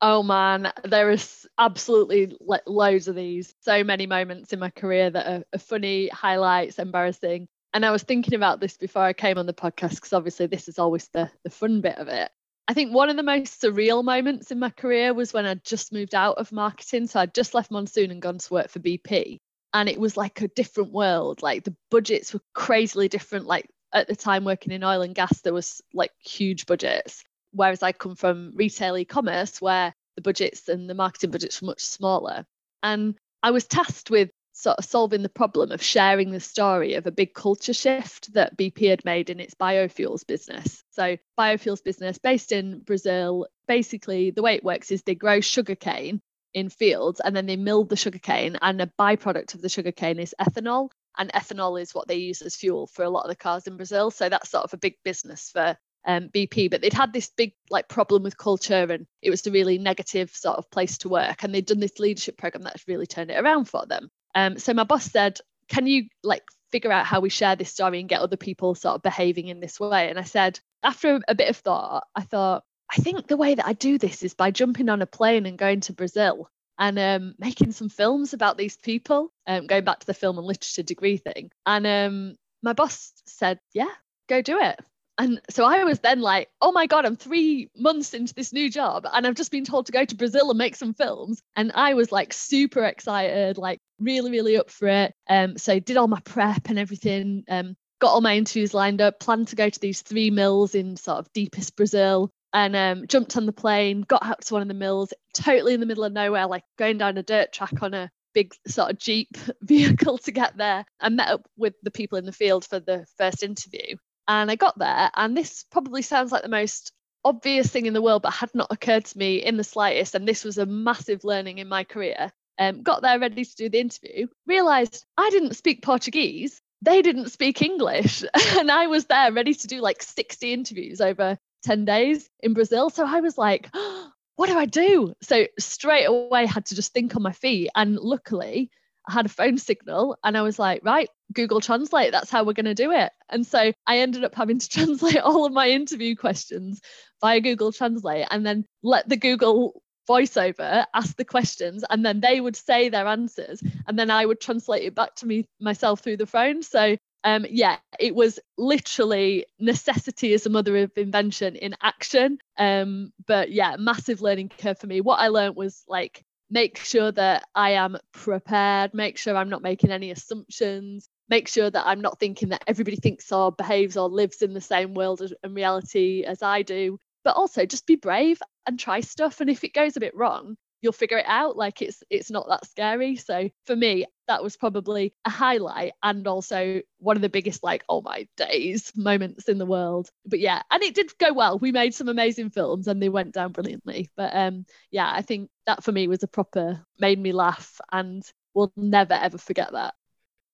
Oh 0.00 0.22
man, 0.22 0.72
there 0.84 1.10
is 1.10 1.46
absolutely 1.58 2.36
loads 2.66 3.08
of 3.08 3.14
these. 3.14 3.54
So 3.60 3.82
many 3.84 4.06
moments 4.06 4.52
in 4.52 4.58
my 4.58 4.70
career 4.70 5.10
that 5.10 5.44
are, 5.54 5.58
funny, 5.58 6.08
highlights, 6.08 6.78
embarrassing. 6.78 7.48
And 7.72 7.86
I 7.86 7.90
was 7.90 8.02
thinking 8.02 8.34
about 8.34 8.60
this 8.60 8.76
before 8.76 9.02
I 9.02 9.12
came 9.12 9.38
on 9.38 9.46
the 9.46 9.54
podcast 9.54 9.96
because 9.96 10.12
obviously 10.12 10.46
this 10.46 10.68
is 10.68 10.78
always 10.78 11.08
the, 11.08 11.30
the 11.42 11.50
fun 11.50 11.80
bit 11.80 11.98
of 11.98 12.08
it. 12.08 12.30
I 12.68 12.74
think 12.74 12.94
one 12.94 13.10
of 13.10 13.16
the 13.16 13.22
most 13.22 13.60
surreal 13.60 14.04
moments 14.04 14.50
in 14.50 14.58
my 14.58 14.70
career 14.70 15.12
was 15.12 15.32
when 15.32 15.44
I 15.44 15.54
just 15.54 15.92
moved 15.92 16.14
out 16.14 16.38
of 16.38 16.52
marketing. 16.52 17.06
So 17.06 17.20
I'd 17.20 17.34
just 17.34 17.54
left 17.54 17.70
Monsoon 17.70 18.10
and 18.10 18.22
gone 18.22 18.38
to 18.38 18.52
work 18.52 18.68
for 18.70 18.80
BP 18.80 19.38
and 19.74 19.88
it 19.88 19.98
was 19.98 20.16
like 20.16 20.40
a 20.40 20.48
different 20.48 20.92
world. 20.92 21.42
Like 21.42 21.64
the 21.64 21.76
budgets 21.90 22.32
were 22.32 22.40
crazily 22.54 23.08
different. 23.08 23.46
Like 23.46 23.68
at 23.92 24.06
the 24.08 24.16
time 24.16 24.44
working 24.44 24.72
in 24.72 24.84
oil 24.84 25.02
and 25.02 25.14
gas 25.14 25.40
there 25.40 25.52
was 25.52 25.82
like 25.92 26.12
huge 26.24 26.64
budgets. 26.64 27.24
Whereas 27.52 27.82
i 27.82 27.92
come 27.92 28.16
from 28.16 28.52
retail 28.54 28.96
e-commerce 28.96 29.60
where 29.60 29.92
the 30.16 30.22
budgets 30.22 30.68
and 30.68 30.88
the 30.88 30.94
marketing 30.94 31.32
budgets 31.32 31.60
were 31.60 31.66
much 31.66 31.82
smaller. 31.82 32.46
And 32.82 33.16
i 33.42 33.50
was 33.50 33.66
tasked 33.66 34.10
with 34.10 34.30
sort 34.52 34.78
of 34.78 34.84
solving 34.84 35.22
the 35.22 35.28
problem 35.28 35.72
of 35.72 35.82
sharing 35.82 36.30
the 36.30 36.38
story 36.38 36.94
of 36.94 37.08
a 37.08 37.10
big 37.10 37.34
culture 37.34 37.74
shift 37.74 38.32
that 38.34 38.56
BP 38.56 38.88
had 38.88 39.04
made 39.04 39.28
in 39.28 39.40
its 39.40 39.54
biofuels 39.54 40.24
business. 40.24 40.84
So, 40.90 41.16
biofuels 41.36 41.82
business 41.82 42.18
based 42.18 42.52
in 42.52 42.78
Brazil, 42.78 43.48
basically 43.66 44.30
the 44.30 44.42
way 44.42 44.54
it 44.54 44.62
works 44.62 44.92
is 44.92 45.02
they 45.02 45.16
grow 45.16 45.40
sugarcane 45.40 46.20
in 46.54 46.68
fields 46.68 47.20
and 47.20 47.34
then 47.34 47.46
they 47.46 47.56
mill 47.56 47.84
the 47.84 47.96
sugarcane 47.96 48.56
and 48.62 48.80
a 48.80 48.90
byproduct 48.98 49.54
of 49.54 49.60
the 49.60 49.68
sugarcane 49.68 50.18
is 50.18 50.34
ethanol 50.40 50.88
and 51.18 51.32
ethanol 51.32 51.80
is 51.80 51.94
what 51.94 52.08
they 52.08 52.16
use 52.16 52.42
as 52.42 52.56
fuel 52.56 52.86
for 52.86 53.04
a 53.04 53.10
lot 53.10 53.24
of 53.24 53.28
the 53.28 53.36
cars 53.36 53.66
in 53.66 53.76
Brazil. 53.76 54.10
So 54.10 54.28
that's 54.28 54.50
sort 54.50 54.64
of 54.64 54.72
a 54.74 54.78
big 54.78 54.96
business 55.04 55.50
for 55.52 55.76
um, 56.06 56.28
BP, 56.28 56.70
but 56.70 56.80
they'd 56.80 56.92
had 56.92 57.12
this 57.12 57.30
big 57.36 57.52
like 57.70 57.88
problem 57.88 58.22
with 58.22 58.36
culture 58.36 58.86
and 58.90 59.06
it 59.22 59.30
was 59.30 59.46
a 59.46 59.50
really 59.50 59.78
negative 59.78 60.30
sort 60.30 60.58
of 60.58 60.70
place 60.70 60.98
to 60.98 61.08
work. 61.08 61.42
And 61.42 61.54
they'd 61.54 61.66
done 61.66 61.80
this 61.80 61.98
leadership 61.98 62.36
program 62.36 62.62
that's 62.62 62.88
really 62.88 63.06
turned 63.06 63.30
it 63.30 63.40
around 63.40 63.66
for 63.66 63.86
them. 63.86 64.10
Um, 64.34 64.58
so 64.58 64.74
my 64.74 64.84
boss 64.84 65.04
said, 65.04 65.38
Can 65.68 65.86
you 65.86 66.06
like 66.22 66.42
figure 66.72 66.92
out 66.92 67.06
how 67.06 67.20
we 67.20 67.30
share 67.30 67.56
this 67.56 67.70
story 67.70 68.00
and 68.00 68.08
get 68.08 68.20
other 68.20 68.36
people 68.36 68.74
sort 68.74 68.96
of 68.96 69.02
behaving 69.02 69.48
in 69.48 69.60
this 69.60 69.78
way? 69.78 70.10
And 70.10 70.18
I 70.18 70.24
said, 70.24 70.58
after 70.82 71.20
a 71.28 71.34
bit 71.34 71.48
of 71.48 71.56
thought, 71.56 72.04
I 72.14 72.22
thought, 72.22 72.64
I 72.96 73.00
think 73.00 73.26
the 73.26 73.36
way 73.36 73.56
that 73.56 73.66
I 73.66 73.72
do 73.72 73.98
this 73.98 74.22
is 74.22 74.34
by 74.34 74.52
jumping 74.52 74.88
on 74.88 75.02
a 75.02 75.06
plane 75.06 75.46
and 75.46 75.58
going 75.58 75.80
to 75.80 75.92
Brazil 75.92 76.48
and 76.78 76.98
um, 76.98 77.34
making 77.38 77.72
some 77.72 77.88
films 77.88 78.32
about 78.32 78.56
these 78.56 78.76
people, 78.76 79.32
um, 79.48 79.66
going 79.66 79.84
back 79.84 80.00
to 80.00 80.06
the 80.06 80.14
film 80.14 80.38
and 80.38 80.46
literature 80.46 80.82
degree 80.84 81.16
thing. 81.16 81.50
And 81.66 81.86
um, 81.86 82.36
my 82.62 82.72
boss 82.72 83.12
said, 83.26 83.58
Yeah, 83.72 83.90
go 84.28 84.42
do 84.42 84.60
it. 84.60 84.78
And 85.18 85.40
so 85.48 85.64
I 85.64 85.84
was 85.84 86.00
then 86.00 86.20
like, 86.20 86.48
oh 86.60 86.72
my 86.72 86.86
God, 86.86 87.06
I'm 87.06 87.14
three 87.14 87.70
months 87.76 88.14
into 88.14 88.34
this 88.34 88.52
new 88.52 88.68
job 88.68 89.06
and 89.12 89.24
I've 89.24 89.36
just 89.36 89.52
been 89.52 89.64
told 89.64 89.86
to 89.86 89.92
go 89.92 90.04
to 90.04 90.16
Brazil 90.16 90.50
and 90.50 90.58
make 90.58 90.74
some 90.74 90.92
films. 90.92 91.40
And 91.54 91.70
I 91.76 91.94
was 91.94 92.10
like 92.10 92.32
super 92.32 92.82
excited, 92.82 93.56
like 93.56 93.78
really, 94.00 94.32
really 94.32 94.56
up 94.56 94.70
for 94.70 94.88
it. 94.88 95.14
Um, 95.30 95.56
so 95.56 95.74
I 95.74 95.78
did 95.78 95.96
all 95.98 96.08
my 96.08 96.18
prep 96.24 96.68
and 96.68 96.80
everything, 96.80 97.44
um, 97.48 97.76
got 98.00 98.10
all 98.10 98.22
my 98.22 98.36
interviews 98.36 98.74
lined 98.74 99.00
up, 99.00 99.20
planned 99.20 99.48
to 99.48 99.56
go 99.56 99.70
to 99.70 99.80
these 99.80 100.02
three 100.02 100.30
mills 100.30 100.74
in 100.74 100.96
sort 100.96 101.18
of 101.18 101.32
deepest 101.32 101.76
Brazil 101.76 102.32
and 102.54 102.76
um, 102.76 103.06
jumped 103.08 103.36
on 103.36 103.46
the 103.46 103.52
plane, 103.52 104.02
got 104.02 104.24
out 104.24 104.40
to 104.42 104.54
one 104.54 104.62
of 104.62 104.68
the 104.68 104.74
mills, 104.74 105.12
totally 105.34 105.74
in 105.74 105.80
the 105.80 105.86
middle 105.86 106.04
of 106.04 106.12
nowhere, 106.12 106.46
like 106.46 106.62
going 106.78 106.98
down 106.98 107.18
a 107.18 107.22
dirt 107.22 107.52
track 107.52 107.82
on 107.82 107.92
a 107.94 108.10
big 108.32 108.54
sort 108.68 108.92
of 108.92 108.98
Jeep 108.98 109.36
vehicle 109.60 110.18
to 110.18 110.30
get 110.30 110.56
there. 110.56 110.84
I 111.00 111.08
met 111.08 111.28
up 111.28 111.48
with 111.56 111.74
the 111.82 111.90
people 111.90 112.16
in 112.16 112.24
the 112.24 112.32
field 112.32 112.64
for 112.64 112.78
the 112.78 113.06
first 113.18 113.42
interview. 113.42 113.96
And 114.28 114.50
I 114.50 114.54
got 114.54 114.78
there, 114.78 115.10
and 115.14 115.36
this 115.36 115.64
probably 115.70 116.00
sounds 116.00 116.32
like 116.32 116.42
the 116.42 116.48
most 116.48 116.92
obvious 117.24 117.68
thing 117.68 117.86
in 117.86 117.92
the 117.92 118.00
world, 118.00 118.22
but 118.22 118.32
had 118.32 118.54
not 118.54 118.68
occurred 118.70 119.04
to 119.06 119.18
me 119.18 119.36
in 119.36 119.56
the 119.56 119.64
slightest. 119.64 120.14
And 120.14 120.26
this 120.26 120.44
was 120.44 120.56
a 120.56 120.64
massive 120.64 121.24
learning 121.24 121.58
in 121.58 121.68
my 121.68 121.82
career. 121.84 122.32
Um, 122.58 122.82
got 122.82 123.02
there 123.02 123.18
ready 123.18 123.44
to 123.44 123.56
do 123.56 123.68
the 123.68 123.80
interview, 123.80 124.28
realized 124.46 125.04
I 125.18 125.28
didn't 125.30 125.56
speak 125.56 125.82
Portuguese. 125.82 126.62
They 126.82 127.02
didn't 127.02 127.32
speak 127.32 127.62
English. 127.62 128.22
and 128.58 128.70
I 128.70 128.86
was 128.86 129.06
there 129.06 129.32
ready 129.32 129.54
to 129.54 129.66
do 129.66 129.80
like 129.80 130.02
60 130.02 130.52
interviews 130.52 131.00
over 131.00 131.36
10 131.64 131.84
days 131.84 132.28
in 132.40 132.54
Brazil. 132.54 132.90
So 132.90 133.04
I 133.06 133.20
was 133.20 133.36
like, 133.36 133.68
what 134.36 134.48
do 134.48 134.58
I 134.58 134.66
do? 134.66 135.14
So 135.22 135.46
straight 135.58 136.04
away 136.04 136.42
I 136.42 136.46
had 136.46 136.66
to 136.66 136.74
just 136.74 136.92
think 136.92 137.16
on 137.16 137.22
my 137.22 137.32
feet. 137.32 137.70
And 137.74 137.96
luckily, 137.96 138.70
I 139.08 139.12
had 139.12 139.26
a 139.26 139.30
phone 139.30 139.58
signal 139.58 140.16
and 140.24 140.36
I 140.36 140.42
was 140.42 140.58
like, 140.58 140.82
right, 140.84 141.08
Google 141.32 141.60
Translate, 141.60 142.12
that's 142.12 142.30
how 142.30 142.44
we're 142.44 142.54
going 142.54 142.64
to 142.64 142.74
do 142.74 142.90
it. 142.90 143.12
And 143.28 143.46
so 143.46 143.72
I 143.86 143.98
ended 143.98 144.24
up 144.24 144.34
having 144.34 144.58
to 144.58 144.68
translate 144.70 145.18
all 145.18 145.44
of 145.44 145.52
my 145.52 145.68
interview 145.68 146.16
questions 146.16 146.80
via 147.20 147.40
Google 147.40 147.72
Translate 147.72 148.26
and 148.30 148.44
then 148.46 148.64
let 148.82 149.08
the 149.08 149.16
Google 149.16 149.82
voiceover 150.08 150.84
ask 150.92 151.16
the 151.16 151.24
questions 151.24 151.82
and 151.88 152.04
then 152.04 152.20
they 152.20 152.38
would 152.38 152.56
say 152.56 152.90
their 152.90 153.06
answers 153.06 153.62
and 153.86 153.98
then 153.98 154.10
I 154.10 154.26
would 154.26 154.38
translate 154.38 154.82
it 154.82 154.94
back 154.94 155.14
to 155.16 155.26
me 155.26 155.46
myself 155.60 156.00
through 156.00 156.18
the 156.18 156.26
phone. 156.26 156.62
So 156.62 156.96
um, 157.24 157.46
yeah, 157.48 157.78
it 157.98 158.14
was 158.14 158.38
literally 158.58 159.46
necessity 159.58 160.34
is 160.34 160.44
a 160.44 160.50
mother 160.50 160.76
of 160.76 160.92
invention 160.96 161.56
in 161.56 161.74
action. 161.82 162.38
Um, 162.58 163.12
but 163.26 163.50
yeah, 163.50 163.76
massive 163.78 164.20
learning 164.20 164.50
curve 164.50 164.78
for 164.78 164.86
me. 164.86 165.00
What 165.00 165.20
I 165.20 165.28
learned 165.28 165.56
was 165.56 165.82
like 165.88 166.22
make 166.50 166.78
sure 166.78 167.10
that 167.10 167.44
I 167.54 167.70
am 167.72 167.96
prepared, 168.12 168.92
make 168.92 169.16
sure 169.16 169.34
I'm 169.34 169.48
not 169.48 169.62
making 169.62 169.90
any 169.90 170.10
assumptions, 170.10 171.08
make 171.30 171.48
sure 171.48 171.70
that 171.70 171.86
I'm 171.86 172.02
not 172.02 172.20
thinking 172.20 172.50
that 172.50 172.64
everybody 172.66 172.96
thinks 172.96 173.32
or 173.32 173.50
behaves 173.50 173.96
or 173.96 174.08
lives 174.10 174.42
in 174.42 174.52
the 174.52 174.60
same 174.60 174.92
world 174.92 175.22
and 175.42 175.54
reality 175.54 176.24
as 176.24 176.42
I 176.42 176.62
do. 176.62 176.98
But 177.24 177.36
also 177.36 177.64
just 177.64 177.86
be 177.86 177.96
brave 177.96 178.42
and 178.66 178.78
try 178.78 179.00
stuff. 179.00 179.40
And 179.40 179.48
if 179.48 179.64
it 179.64 179.72
goes 179.72 179.96
a 179.96 180.00
bit 180.00 180.14
wrong, 180.14 180.56
you'll 180.84 180.92
figure 180.92 181.18
it 181.18 181.26
out. 181.26 181.56
Like 181.56 181.82
it's 181.82 182.02
it's 182.10 182.30
not 182.30 182.48
that 182.48 182.66
scary. 182.66 183.16
So 183.16 183.50
for 183.66 183.74
me, 183.74 184.06
that 184.28 184.42
was 184.42 184.56
probably 184.56 185.14
a 185.24 185.30
highlight 185.30 185.92
and 186.02 186.26
also 186.28 186.82
one 186.98 187.16
of 187.16 187.22
the 187.22 187.28
biggest 187.30 187.62
like 187.64 187.84
oh 187.88 188.02
my 188.02 188.28
days 188.36 188.92
moments 188.96 189.48
in 189.48 189.58
the 189.58 189.66
world. 189.66 190.10
But 190.26 190.40
yeah, 190.40 190.62
and 190.70 190.82
it 190.82 190.94
did 190.94 191.16
go 191.18 191.32
well. 191.32 191.58
We 191.58 191.72
made 191.72 191.94
some 191.94 192.08
amazing 192.08 192.50
films 192.50 192.86
and 192.88 193.02
they 193.02 193.08
went 193.08 193.34
down 193.34 193.52
brilliantly. 193.52 194.10
But 194.16 194.34
um 194.36 194.66
yeah, 194.90 195.10
I 195.12 195.22
think 195.22 195.50
that 195.66 195.82
for 195.84 195.92
me 195.92 196.08
was 196.08 196.22
a 196.22 196.28
proper 196.28 196.84
made 196.98 197.18
me 197.18 197.32
laugh 197.32 197.80
and 197.92 198.22
we'll 198.54 198.72
never 198.76 199.14
ever 199.14 199.38
forget 199.38 199.72
that. 199.72 199.94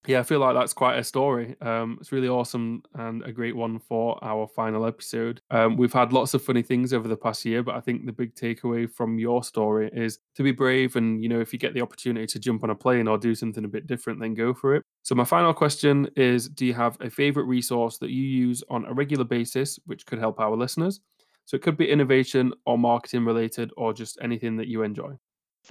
Yeah, 0.06 0.20
I 0.20 0.22
feel 0.22 0.38
like 0.40 0.54
that's 0.54 0.72
quite 0.72 0.98
a 0.98 1.04
story. 1.04 1.56
Um, 1.60 1.98
it's 2.00 2.10
really 2.10 2.28
awesome 2.28 2.82
and 2.94 3.22
a 3.22 3.32
great 3.32 3.54
one 3.54 3.78
for 3.78 4.18
our 4.24 4.48
final 4.48 4.86
episode. 4.86 5.42
Um, 5.50 5.76
we've 5.76 5.92
had 5.92 6.14
lots 6.14 6.32
of 6.32 6.42
funny 6.42 6.62
things 6.62 6.94
over 6.94 7.06
the 7.06 7.18
past 7.18 7.44
year, 7.44 7.62
but 7.62 7.74
I 7.74 7.80
think 7.80 8.06
the 8.06 8.12
big 8.12 8.34
takeaway 8.34 8.90
from 8.90 9.18
your 9.18 9.44
story 9.44 9.90
is 9.92 10.18
to 10.36 10.42
be 10.42 10.52
brave. 10.52 10.96
And, 10.96 11.22
you 11.22 11.28
know, 11.28 11.40
if 11.40 11.52
you 11.52 11.58
get 11.58 11.74
the 11.74 11.82
opportunity 11.82 12.26
to 12.28 12.38
jump 12.38 12.64
on 12.64 12.70
a 12.70 12.74
plane 12.74 13.08
or 13.08 13.18
do 13.18 13.34
something 13.34 13.64
a 13.64 13.68
bit 13.68 13.86
different, 13.86 14.20
then 14.20 14.32
go 14.32 14.54
for 14.54 14.74
it. 14.74 14.84
So, 15.02 15.14
my 15.14 15.24
final 15.24 15.52
question 15.52 16.08
is 16.16 16.48
Do 16.48 16.64
you 16.64 16.74
have 16.74 16.96
a 17.02 17.10
favorite 17.10 17.44
resource 17.44 17.98
that 17.98 18.10
you 18.10 18.22
use 18.22 18.62
on 18.70 18.86
a 18.86 18.94
regular 18.94 19.24
basis, 19.24 19.78
which 19.84 20.06
could 20.06 20.18
help 20.18 20.40
our 20.40 20.56
listeners? 20.56 21.00
So, 21.44 21.56
it 21.56 21.62
could 21.62 21.76
be 21.76 21.90
innovation 21.90 22.54
or 22.64 22.78
marketing 22.78 23.26
related 23.26 23.70
or 23.76 23.92
just 23.92 24.18
anything 24.22 24.56
that 24.56 24.66
you 24.68 24.82
enjoy. 24.82 25.18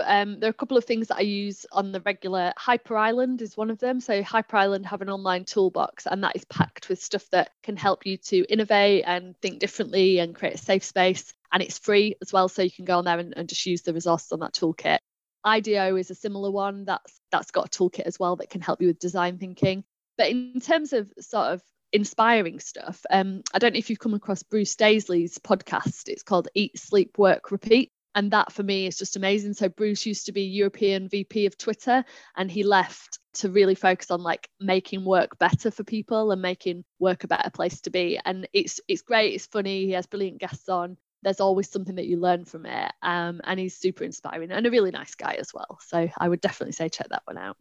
Um, 0.03 0.39
there 0.39 0.47
are 0.47 0.51
a 0.51 0.53
couple 0.53 0.77
of 0.77 0.85
things 0.85 1.07
that 1.07 1.17
I 1.17 1.21
use 1.21 1.65
on 1.71 1.91
the 1.91 2.01
regular. 2.01 2.53
Hyper 2.57 2.97
Island 2.97 3.41
is 3.41 3.57
one 3.57 3.69
of 3.69 3.79
them. 3.79 3.99
So 3.99 4.23
Hyper 4.23 4.57
Island 4.57 4.85
have 4.87 5.01
an 5.01 5.09
online 5.09 5.45
toolbox, 5.45 6.05
and 6.05 6.23
that 6.23 6.35
is 6.35 6.45
packed 6.45 6.89
with 6.89 7.01
stuff 7.01 7.29
that 7.31 7.51
can 7.63 7.77
help 7.77 8.05
you 8.05 8.17
to 8.17 8.45
innovate 8.51 9.03
and 9.05 9.37
think 9.41 9.59
differently 9.59 10.19
and 10.19 10.35
create 10.35 10.55
a 10.55 10.59
safe 10.59 10.83
space. 10.83 11.33
And 11.51 11.63
it's 11.63 11.79
free 11.79 12.15
as 12.21 12.31
well, 12.31 12.49
so 12.49 12.61
you 12.61 12.71
can 12.71 12.85
go 12.85 12.97
on 12.97 13.05
there 13.05 13.19
and, 13.19 13.33
and 13.35 13.49
just 13.49 13.65
use 13.65 13.81
the 13.81 13.93
resources 13.93 14.31
on 14.31 14.39
that 14.39 14.53
toolkit. 14.53 14.99
IDEO 15.45 15.95
is 15.95 16.11
a 16.11 16.15
similar 16.15 16.51
one 16.51 16.85
that's 16.85 17.19
that's 17.31 17.51
got 17.51 17.67
a 17.67 17.69
toolkit 17.69 18.01
as 18.01 18.19
well 18.19 18.35
that 18.37 18.49
can 18.49 18.61
help 18.61 18.81
you 18.81 18.87
with 18.87 18.99
design 18.99 19.37
thinking. 19.37 19.83
But 20.17 20.29
in 20.29 20.59
terms 20.59 20.93
of 20.93 21.11
sort 21.19 21.47
of 21.47 21.61
inspiring 21.93 22.59
stuff, 22.59 23.05
um, 23.09 23.41
I 23.53 23.59
don't 23.59 23.73
know 23.73 23.79
if 23.79 23.89
you've 23.89 23.99
come 23.99 24.13
across 24.13 24.43
Bruce 24.43 24.75
Daisley's 24.75 25.37
podcast. 25.37 26.09
It's 26.09 26.23
called 26.23 26.49
Eat, 26.53 26.77
Sleep, 26.77 27.17
Work, 27.17 27.51
Repeat 27.51 27.91
and 28.15 28.31
that 28.31 28.51
for 28.51 28.63
me 28.63 28.87
is 28.87 28.97
just 28.97 29.15
amazing. 29.15 29.53
So 29.53 29.69
bruce 29.69 30.05
used 30.05 30.25
to 30.25 30.31
be 30.31 30.43
european 30.43 31.09
vp 31.09 31.45
of 31.45 31.57
twitter 31.57 32.03
and 32.35 32.51
he 32.51 32.63
left 32.63 33.19
to 33.33 33.49
really 33.49 33.75
focus 33.75 34.11
on 34.11 34.21
like 34.21 34.49
making 34.59 35.05
work 35.05 35.37
better 35.39 35.71
for 35.71 35.83
people 35.83 36.31
and 36.31 36.41
making 36.41 36.83
work 36.99 37.23
a 37.23 37.27
better 37.27 37.49
place 37.49 37.81
to 37.81 37.89
be. 37.89 38.19
And 38.23 38.47
it's 38.53 38.79
it's 38.87 39.01
great. 39.01 39.33
It's 39.33 39.45
funny. 39.45 39.85
He 39.85 39.91
has 39.91 40.07
brilliant 40.07 40.39
guests 40.39 40.69
on. 40.69 40.97
There's 41.21 41.41
always 41.41 41.69
something 41.69 41.95
that 41.95 42.07
you 42.07 42.17
learn 42.17 42.45
from 42.45 42.65
it. 42.65 42.91
Um, 43.01 43.41
and 43.43 43.59
he's 43.59 43.75
super 43.75 44.03
inspiring 44.03 44.51
and 44.51 44.65
a 44.65 44.71
really 44.71 44.91
nice 44.91 45.15
guy 45.15 45.35
as 45.39 45.53
well. 45.53 45.79
So 45.81 46.09
i 46.17 46.27
would 46.27 46.41
definitely 46.41 46.73
say 46.73 46.89
check 46.89 47.09
that 47.09 47.23
one 47.25 47.37
out 47.37 47.57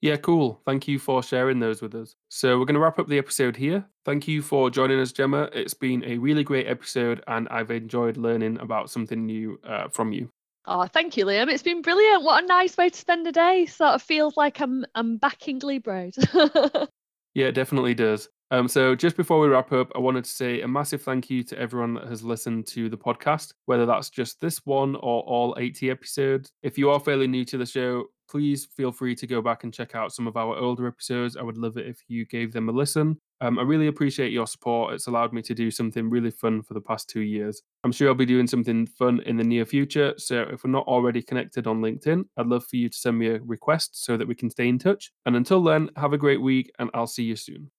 yeah, 0.00 0.16
cool. 0.16 0.60
Thank 0.64 0.88
you 0.88 0.98
for 0.98 1.22
sharing 1.22 1.58
those 1.58 1.82
with 1.82 1.94
us. 1.94 2.14
So, 2.28 2.58
we're 2.58 2.64
going 2.64 2.74
to 2.74 2.80
wrap 2.80 2.98
up 2.98 3.08
the 3.08 3.18
episode 3.18 3.56
here. 3.56 3.84
Thank 4.04 4.26
you 4.26 4.42
for 4.42 4.70
joining 4.70 5.00
us, 5.00 5.12
Gemma. 5.12 5.50
It's 5.52 5.74
been 5.74 6.04
a 6.04 6.18
really 6.18 6.44
great 6.44 6.66
episode, 6.66 7.22
and 7.26 7.48
I've 7.50 7.70
enjoyed 7.70 8.16
learning 8.16 8.58
about 8.60 8.90
something 8.90 9.26
new 9.26 9.60
uh, 9.64 9.88
from 9.88 10.12
you. 10.12 10.30
Oh, 10.66 10.86
thank 10.86 11.16
you, 11.16 11.24
Liam. 11.24 11.50
It's 11.50 11.62
been 11.62 11.82
brilliant. 11.82 12.22
What 12.22 12.44
a 12.44 12.46
nice 12.46 12.76
way 12.76 12.90
to 12.90 12.96
spend 12.96 13.26
a 13.26 13.32
day. 13.32 13.66
Sort 13.66 13.94
of 13.94 14.02
feels 14.02 14.36
like 14.36 14.60
I'm 14.60 14.84
I'm 14.94 15.16
back 15.16 15.48
in 15.48 15.58
Glebe 15.58 15.86
Road. 15.86 16.14
yeah, 17.34 17.46
it 17.46 17.52
definitely 17.52 17.94
does. 17.94 18.28
Um, 18.52 18.66
so 18.66 18.96
just 18.96 19.16
before 19.16 19.38
we 19.38 19.48
wrap 19.48 19.72
up, 19.72 19.92
I 19.94 20.00
wanted 20.00 20.24
to 20.24 20.30
say 20.30 20.60
a 20.60 20.68
massive 20.68 21.02
thank 21.02 21.30
you 21.30 21.44
to 21.44 21.58
everyone 21.58 21.94
that 21.94 22.08
has 22.08 22.24
listened 22.24 22.66
to 22.68 22.88
the 22.88 22.96
podcast, 22.96 23.52
whether 23.66 23.86
that's 23.86 24.10
just 24.10 24.40
this 24.40 24.58
one 24.66 24.96
or 24.96 25.22
all 25.22 25.56
80 25.58 25.90
episodes. 25.90 26.50
If 26.62 26.76
you 26.76 26.90
are 26.90 26.98
fairly 26.98 27.28
new 27.28 27.44
to 27.44 27.58
the 27.58 27.66
show, 27.66 28.06
please 28.30 28.68
feel 28.76 28.92
free 28.92 29.14
to 29.16 29.26
go 29.26 29.42
back 29.42 29.64
and 29.64 29.74
check 29.74 29.94
out 29.94 30.12
some 30.12 30.26
of 30.26 30.36
our 30.36 30.56
older 30.56 30.86
episodes. 30.86 31.36
I 31.36 31.42
would 31.42 31.58
love 31.58 31.76
it 31.76 31.86
if 31.86 32.02
you 32.08 32.24
gave 32.26 32.52
them 32.52 32.68
a 32.68 32.72
listen. 32.72 33.18
Um, 33.40 33.58
I 33.58 33.62
really 33.62 33.88
appreciate 33.88 34.32
your 34.32 34.46
support. 34.46 34.94
It's 34.94 35.06
allowed 35.06 35.32
me 35.32 35.42
to 35.42 35.54
do 35.54 35.70
something 35.70 36.10
really 36.10 36.30
fun 36.30 36.62
for 36.62 36.74
the 36.74 36.80
past 36.80 37.08
two 37.08 37.22
years. 37.22 37.62
I'm 37.84 37.92
sure 37.92 38.08
I'll 38.08 38.14
be 38.14 38.26
doing 38.26 38.46
something 38.46 38.86
fun 38.86 39.20
in 39.26 39.36
the 39.36 39.44
near 39.44 39.64
future. 39.64 40.14
So 40.18 40.42
if 40.42 40.62
we're 40.62 40.70
not 40.70 40.86
already 40.86 41.22
connected 41.22 41.66
on 41.66 41.80
LinkedIn, 41.80 42.24
I'd 42.36 42.46
love 42.46 42.64
for 42.66 42.76
you 42.76 42.88
to 42.88 42.96
send 42.96 43.18
me 43.18 43.28
a 43.28 43.40
request 43.40 44.04
so 44.04 44.16
that 44.16 44.28
we 44.28 44.34
can 44.34 44.50
stay 44.50 44.68
in 44.68 44.78
touch. 44.78 45.12
And 45.26 45.36
until 45.36 45.62
then, 45.62 45.90
have 45.96 46.12
a 46.12 46.18
great 46.18 46.40
week 46.40 46.70
and 46.78 46.90
I'll 46.94 47.06
see 47.06 47.24
you 47.24 47.36
soon. 47.36 47.70